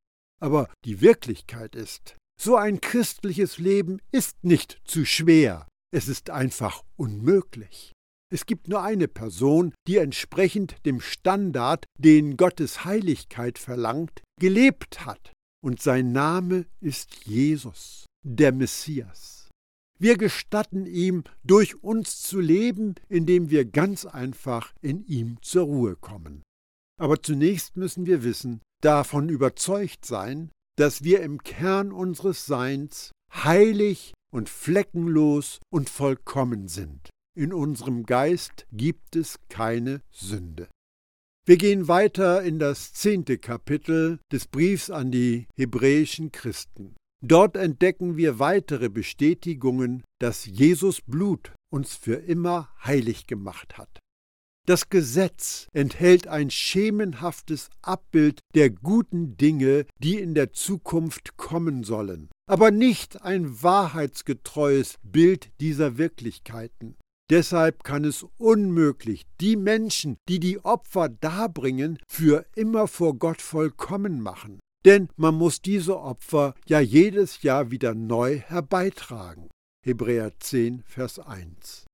Aber 0.42 0.70
die 0.86 1.02
Wirklichkeit 1.02 1.76
ist, 1.76 2.16
so 2.40 2.56
ein 2.56 2.82
christliches 2.82 3.58
Leben 3.58 4.00
ist 4.12 4.44
nicht 4.44 4.82
zu 4.84 5.06
schwer, 5.06 5.68
es 5.92 6.08
ist 6.08 6.30
einfach 6.30 6.84
unmöglich. 6.98 7.94
Es 8.30 8.46
gibt 8.46 8.68
nur 8.68 8.84
eine 8.84 9.08
Person, 9.08 9.74
die 9.88 9.98
entsprechend 9.98 10.86
dem 10.86 11.00
Standard, 11.00 11.86
den 11.98 12.36
Gottes 12.36 12.84
Heiligkeit 12.84 13.58
verlangt, 13.58 14.22
gelebt 14.40 15.06
hat, 15.06 15.32
und 15.64 15.82
sein 15.82 16.12
Name 16.12 16.66
ist 16.82 17.26
Jesus, 17.26 18.06
der 18.24 18.52
Messias. 18.52 19.50
Wir 20.00 20.18
gestatten 20.18 20.86
ihm, 20.86 21.24
durch 21.44 21.82
uns 21.84 22.22
zu 22.22 22.40
leben, 22.40 22.96
indem 23.10 23.50
wir 23.50 23.66
ganz 23.66 24.06
einfach 24.06 24.74
in 24.82 25.04
ihm 25.06 25.38
zur 25.42 25.64
Ruhe 25.64 25.96
kommen. 25.96 26.44
Aber 27.00 27.22
zunächst 27.22 27.78
müssen 27.78 28.06
wir 28.06 28.24
wissen, 28.24 28.62
davon 28.82 29.30
überzeugt 29.30 30.06
sein, 30.06 30.52
dass 30.78 31.04
wir 31.04 31.22
im 31.22 31.42
Kern 31.44 31.92
unseres 31.92 32.46
Seins 32.46 33.12
heilig 33.34 34.14
und 34.32 34.50
fleckenlos 34.50 35.60
und 35.72 35.90
vollkommen 35.90 36.68
sind. 36.68 37.10
In 37.38 37.54
unserem 37.54 38.08
Geist 38.08 38.66
gibt 38.72 39.16
es 39.16 39.38
keine 39.48 40.02
Sünde. 40.10 40.70
Wir 41.46 41.58
gehen 41.58 41.88
weiter 41.88 42.42
in 42.42 42.58
das 42.58 42.94
zehnte 42.94 43.38
Kapitel 43.38 44.18
des 44.32 44.48
Briefs 44.48 44.90
an 44.90 45.12
die 45.12 45.46
hebräischen 45.56 46.32
Christen. 46.32 46.96
Dort 47.24 47.56
entdecken 47.56 48.18
wir 48.18 48.40
weitere 48.40 48.90
Bestätigungen, 48.90 50.04
dass 50.20 50.48
Jesus 50.48 51.02
Blut 51.02 51.54
uns 51.72 51.94
für 51.94 52.16
immer 52.16 52.70
heilig 52.84 53.28
gemacht 53.28 53.78
hat. 53.78 54.00
Das 54.66 54.90
Gesetz 54.90 55.68
enthält 55.74 56.28
ein 56.28 56.50
schemenhaftes 56.50 57.70
Abbild 57.84 58.40
der 58.56 58.72
guten 58.72 59.38
Dinge, 59.38 59.86
die 60.00 60.18
in 60.18 60.34
der 60.34 60.54
Zukunft 60.54 61.38
kommen 61.38 61.84
sollen, 61.84 62.30
aber 62.50 62.72
nicht 62.72 63.22
ein 63.22 63.62
wahrheitsgetreues 63.62 64.96
Bild 65.04 65.52
dieser 65.62 66.00
Wirklichkeiten. 66.00 66.96
Deshalb 67.30 67.84
kann 67.84 68.06
es 68.06 68.26
unmöglich 68.38 69.26
die 69.42 69.58
Menschen, 69.58 70.18
die 70.30 70.40
die 70.40 70.64
Opfer 70.64 71.10
darbringen, 71.10 72.00
für 72.08 72.46
immer 72.56 72.88
vor 72.88 73.16
Gott 73.16 73.42
vollkommen 73.42 74.22
machen. 74.22 74.60
Denn 74.86 75.10
man 75.18 75.36
muss 75.36 75.62
diese 75.62 76.00
Opfer 76.00 76.54
ja 76.68 76.80
jedes 76.80 77.42
Jahr 77.42 77.72
wieder 77.72 77.94
neu 77.94 78.38
herbeitragen. 78.38 79.50
Hebräer 79.84 80.40
10, 80.40 80.84
Vers 80.86 81.20
1. 81.20 81.86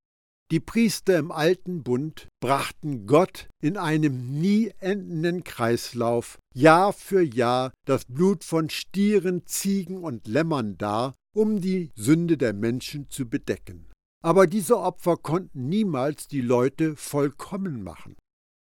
Die 0.52 0.60
Priester 0.60 1.18
im 1.18 1.32
alten 1.32 1.82
Bund 1.82 2.28
brachten 2.40 3.08
Gott 3.08 3.48
in 3.60 3.76
einem 3.76 4.40
nie 4.40 4.72
endenden 4.80 5.44
Kreislauf 5.44 6.38
Jahr 6.54 6.94
für 6.94 7.24
Jahr 7.24 7.72
das 7.88 8.06
Blut 8.06 8.44
von 8.44 8.70
Stieren, 8.70 9.48
Ziegen 9.48 10.04
und 10.04 10.28
Lämmern 10.28 10.78
dar, 10.78 11.16
um 11.36 11.60
die 11.60 11.90
Sünde 11.96 12.38
der 12.38 12.54
Menschen 12.54 13.10
zu 13.10 13.28
bedecken. 13.28 13.88
Aber 14.26 14.48
diese 14.48 14.80
Opfer 14.80 15.18
konnten 15.18 15.68
niemals 15.68 16.30
die 16.30 16.42
Leute 16.42 16.96
vollkommen 16.96 17.84
machen. 17.84 18.16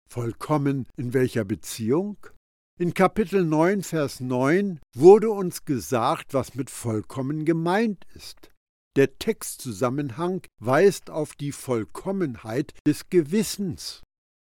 Vollkommen 0.09 0.85
in 0.97 1.13
welcher 1.13 1.45
Beziehung? 1.45 2.17
In 2.77 2.93
Kapitel 2.93 3.45
9, 3.45 3.83
Vers 3.83 4.19
9 4.19 4.81
wurde 4.93 5.29
uns 5.29 5.63
gesagt, 5.63 6.33
was 6.33 6.55
mit 6.55 6.69
vollkommen 6.69 7.45
gemeint 7.45 8.03
ist. 8.13 8.51
Der 8.97 9.17
Textzusammenhang 9.17 10.41
weist 10.59 11.09
auf 11.09 11.35
die 11.35 11.53
Vollkommenheit 11.53 12.73
des 12.85 13.09
Gewissens. 13.09 14.03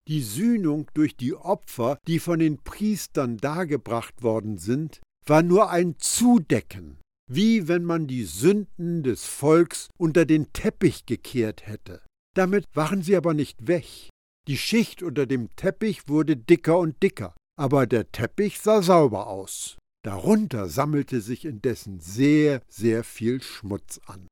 Die 0.08 0.22
Sühnung 0.22 0.90
durch 0.94 1.18
die 1.18 1.34
Opfer, 1.34 1.98
die 2.08 2.20
von 2.20 2.40
den 2.40 2.60
Priestern 2.60 3.38
dargebracht 3.38 4.24
worden 4.24 4.58
sind, 4.58 5.02
war 5.26 5.44
nur 5.44 5.70
ein 5.70 5.96
Zudecken 5.98 7.03
wie 7.28 7.68
wenn 7.68 7.84
man 7.84 8.08
die 8.08 8.24
Sünden 8.24 9.04
des 9.04 9.26
Volks 9.26 9.90
unter 9.98 10.26
den 10.26 10.52
Teppich 10.54 11.06
gekehrt 11.06 11.68
hätte. 11.68 12.02
Damit 12.36 12.66
waren 12.74 13.02
sie 13.02 13.16
aber 13.16 13.34
nicht 13.34 13.68
weg. 13.68 14.10
Die 14.48 14.58
Schicht 14.58 15.04
unter 15.04 15.26
dem 15.26 15.56
Teppich 15.56 16.08
wurde 16.08 16.36
dicker 16.36 16.78
und 16.80 17.02
dicker, 17.02 17.34
aber 17.58 17.88
der 17.88 18.12
Teppich 18.12 18.60
sah 18.60 18.82
sauber 18.82 19.28
aus. 19.28 19.78
Darunter 20.04 20.68
sammelte 20.68 21.22
sich 21.22 21.46
indessen 21.46 22.00
sehr, 22.00 22.62
sehr 22.68 23.06
viel 23.06 23.42
Schmutz 23.42 24.02
an. 24.06 24.28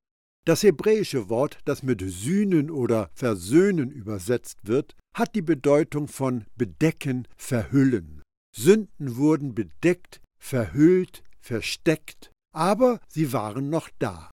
Das 0.45 0.63
hebräische 0.63 1.30
Wort, 1.30 1.60
das 1.65 1.84
mit 1.84 2.01
sühnen 2.01 2.71
oder 2.71 3.10
versöhnen 3.13 3.91
übersetzt 3.91 4.58
wird, 4.63 4.95
hat 5.15 5.36
die 5.36 5.43
Bedeutung 5.43 6.08
von 6.08 6.45
bedecken, 6.58 7.27
verhüllen. 7.38 8.23
Sünden 8.54 9.15
wurden 9.15 9.54
bedeckt, 9.54 10.19
verhüllt, 10.39 11.23
versteckt, 11.39 12.30
aber 12.51 12.99
sie 13.07 13.33
waren 13.33 13.69
noch 13.69 13.89
da. 13.99 14.31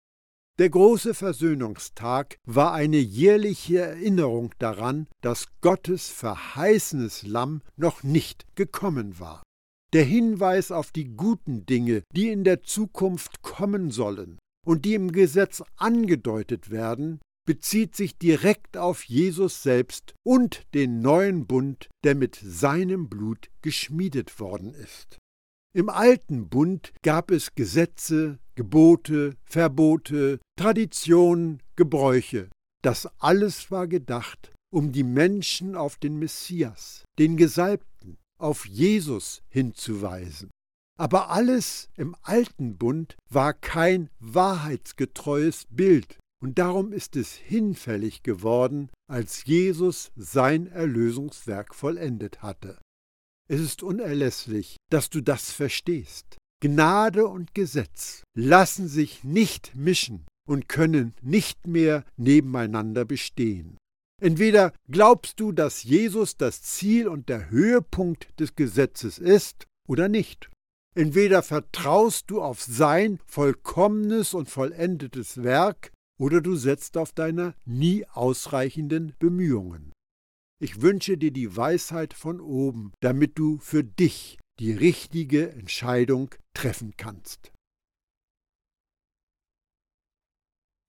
Der 0.58 0.70
große 0.70 1.14
Versöhnungstag 1.14 2.36
war 2.44 2.72
eine 2.72 2.96
jährliche 2.96 3.78
Erinnerung 3.78 4.52
daran, 4.58 5.06
dass 5.20 5.46
Gottes 5.60 6.08
verheißenes 6.08 7.22
Lamm 7.22 7.62
noch 7.76 8.02
nicht 8.02 8.44
gekommen 8.56 9.20
war. 9.20 9.44
Der 9.92 10.04
Hinweis 10.04 10.72
auf 10.72 10.90
die 10.90 11.14
guten 11.16 11.64
Dinge, 11.64 12.02
die 12.14 12.28
in 12.30 12.42
der 12.42 12.64
Zukunft 12.64 13.42
kommen 13.42 13.92
sollen 13.92 14.38
und 14.66 14.84
die 14.84 14.94
im 14.94 15.12
Gesetz 15.12 15.62
angedeutet 15.76 16.70
werden, 16.70 17.20
bezieht 17.46 17.96
sich 17.96 18.18
direkt 18.18 18.76
auf 18.76 19.04
Jesus 19.04 19.62
selbst 19.62 20.12
und 20.22 20.66
den 20.74 21.00
neuen 21.00 21.46
Bund, 21.46 21.88
der 22.04 22.14
mit 22.14 22.34
seinem 22.34 23.08
Blut 23.08 23.48
geschmiedet 23.62 24.40
worden 24.40 24.74
ist. 24.74 25.17
Im 25.74 25.90
alten 25.90 26.48
Bund 26.48 26.92
gab 27.02 27.30
es 27.30 27.54
Gesetze, 27.54 28.38
Gebote, 28.54 29.36
Verbote, 29.44 30.40
Traditionen, 30.56 31.62
Gebräuche. 31.76 32.48
Das 32.82 33.08
alles 33.18 33.70
war 33.70 33.86
gedacht, 33.86 34.52
um 34.72 34.92
die 34.92 35.04
Menschen 35.04 35.76
auf 35.76 35.96
den 35.96 36.18
Messias, 36.18 37.04
den 37.18 37.36
Gesalbten, 37.36 38.16
auf 38.38 38.66
Jesus 38.66 39.42
hinzuweisen. 39.48 40.50
Aber 40.98 41.30
alles 41.30 41.88
im 41.96 42.16
alten 42.22 42.76
Bund 42.76 43.16
war 43.28 43.52
kein 43.52 44.10
wahrheitsgetreues 44.18 45.66
Bild, 45.70 46.18
und 46.40 46.58
darum 46.58 46.92
ist 46.92 47.16
es 47.16 47.34
hinfällig 47.34 48.22
geworden, 48.22 48.90
als 49.08 49.44
Jesus 49.44 50.12
sein 50.16 50.66
Erlösungswerk 50.66 51.74
vollendet 51.74 52.42
hatte. 52.42 52.78
Es 53.50 53.60
ist 53.60 53.82
unerlässlich, 53.82 54.76
dass 54.90 55.08
du 55.08 55.22
das 55.22 55.50
verstehst. 55.50 56.36
Gnade 56.60 57.26
und 57.26 57.54
Gesetz 57.54 58.22
lassen 58.34 58.88
sich 58.88 59.24
nicht 59.24 59.74
mischen 59.74 60.26
und 60.46 60.68
können 60.68 61.14
nicht 61.22 61.66
mehr 61.66 62.04
nebeneinander 62.16 63.04
bestehen. 63.04 63.78
Entweder 64.20 64.72
glaubst 64.90 65.40
du, 65.40 65.52
dass 65.52 65.84
Jesus 65.84 66.36
das 66.36 66.62
Ziel 66.62 67.08
und 67.08 67.28
der 67.28 67.50
Höhepunkt 67.50 68.28
des 68.40 68.56
Gesetzes 68.56 69.18
ist, 69.18 69.66
oder 69.88 70.08
nicht. 70.08 70.50
Entweder 70.94 71.42
vertraust 71.42 72.30
du 72.30 72.42
auf 72.42 72.60
sein 72.60 73.20
vollkommenes 73.26 74.34
und 74.34 74.50
vollendetes 74.50 75.42
Werk, 75.42 75.92
oder 76.20 76.40
du 76.40 76.56
setzt 76.56 76.96
auf 76.96 77.12
deine 77.12 77.54
nie 77.64 78.04
ausreichenden 78.06 79.14
Bemühungen. 79.18 79.92
Ich 80.60 80.82
wünsche 80.82 81.16
dir 81.16 81.30
die 81.30 81.56
Weisheit 81.56 82.14
von 82.14 82.40
oben, 82.40 82.92
damit 83.00 83.38
du 83.38 83.58
für 83.58 83.84
dich 83.84 84.38
die 84.58 84.72
richtige 84.72 85.52
Entscheidung 85.52 86.34
treffen 86.52 86.94
kannst. 86.96 87.52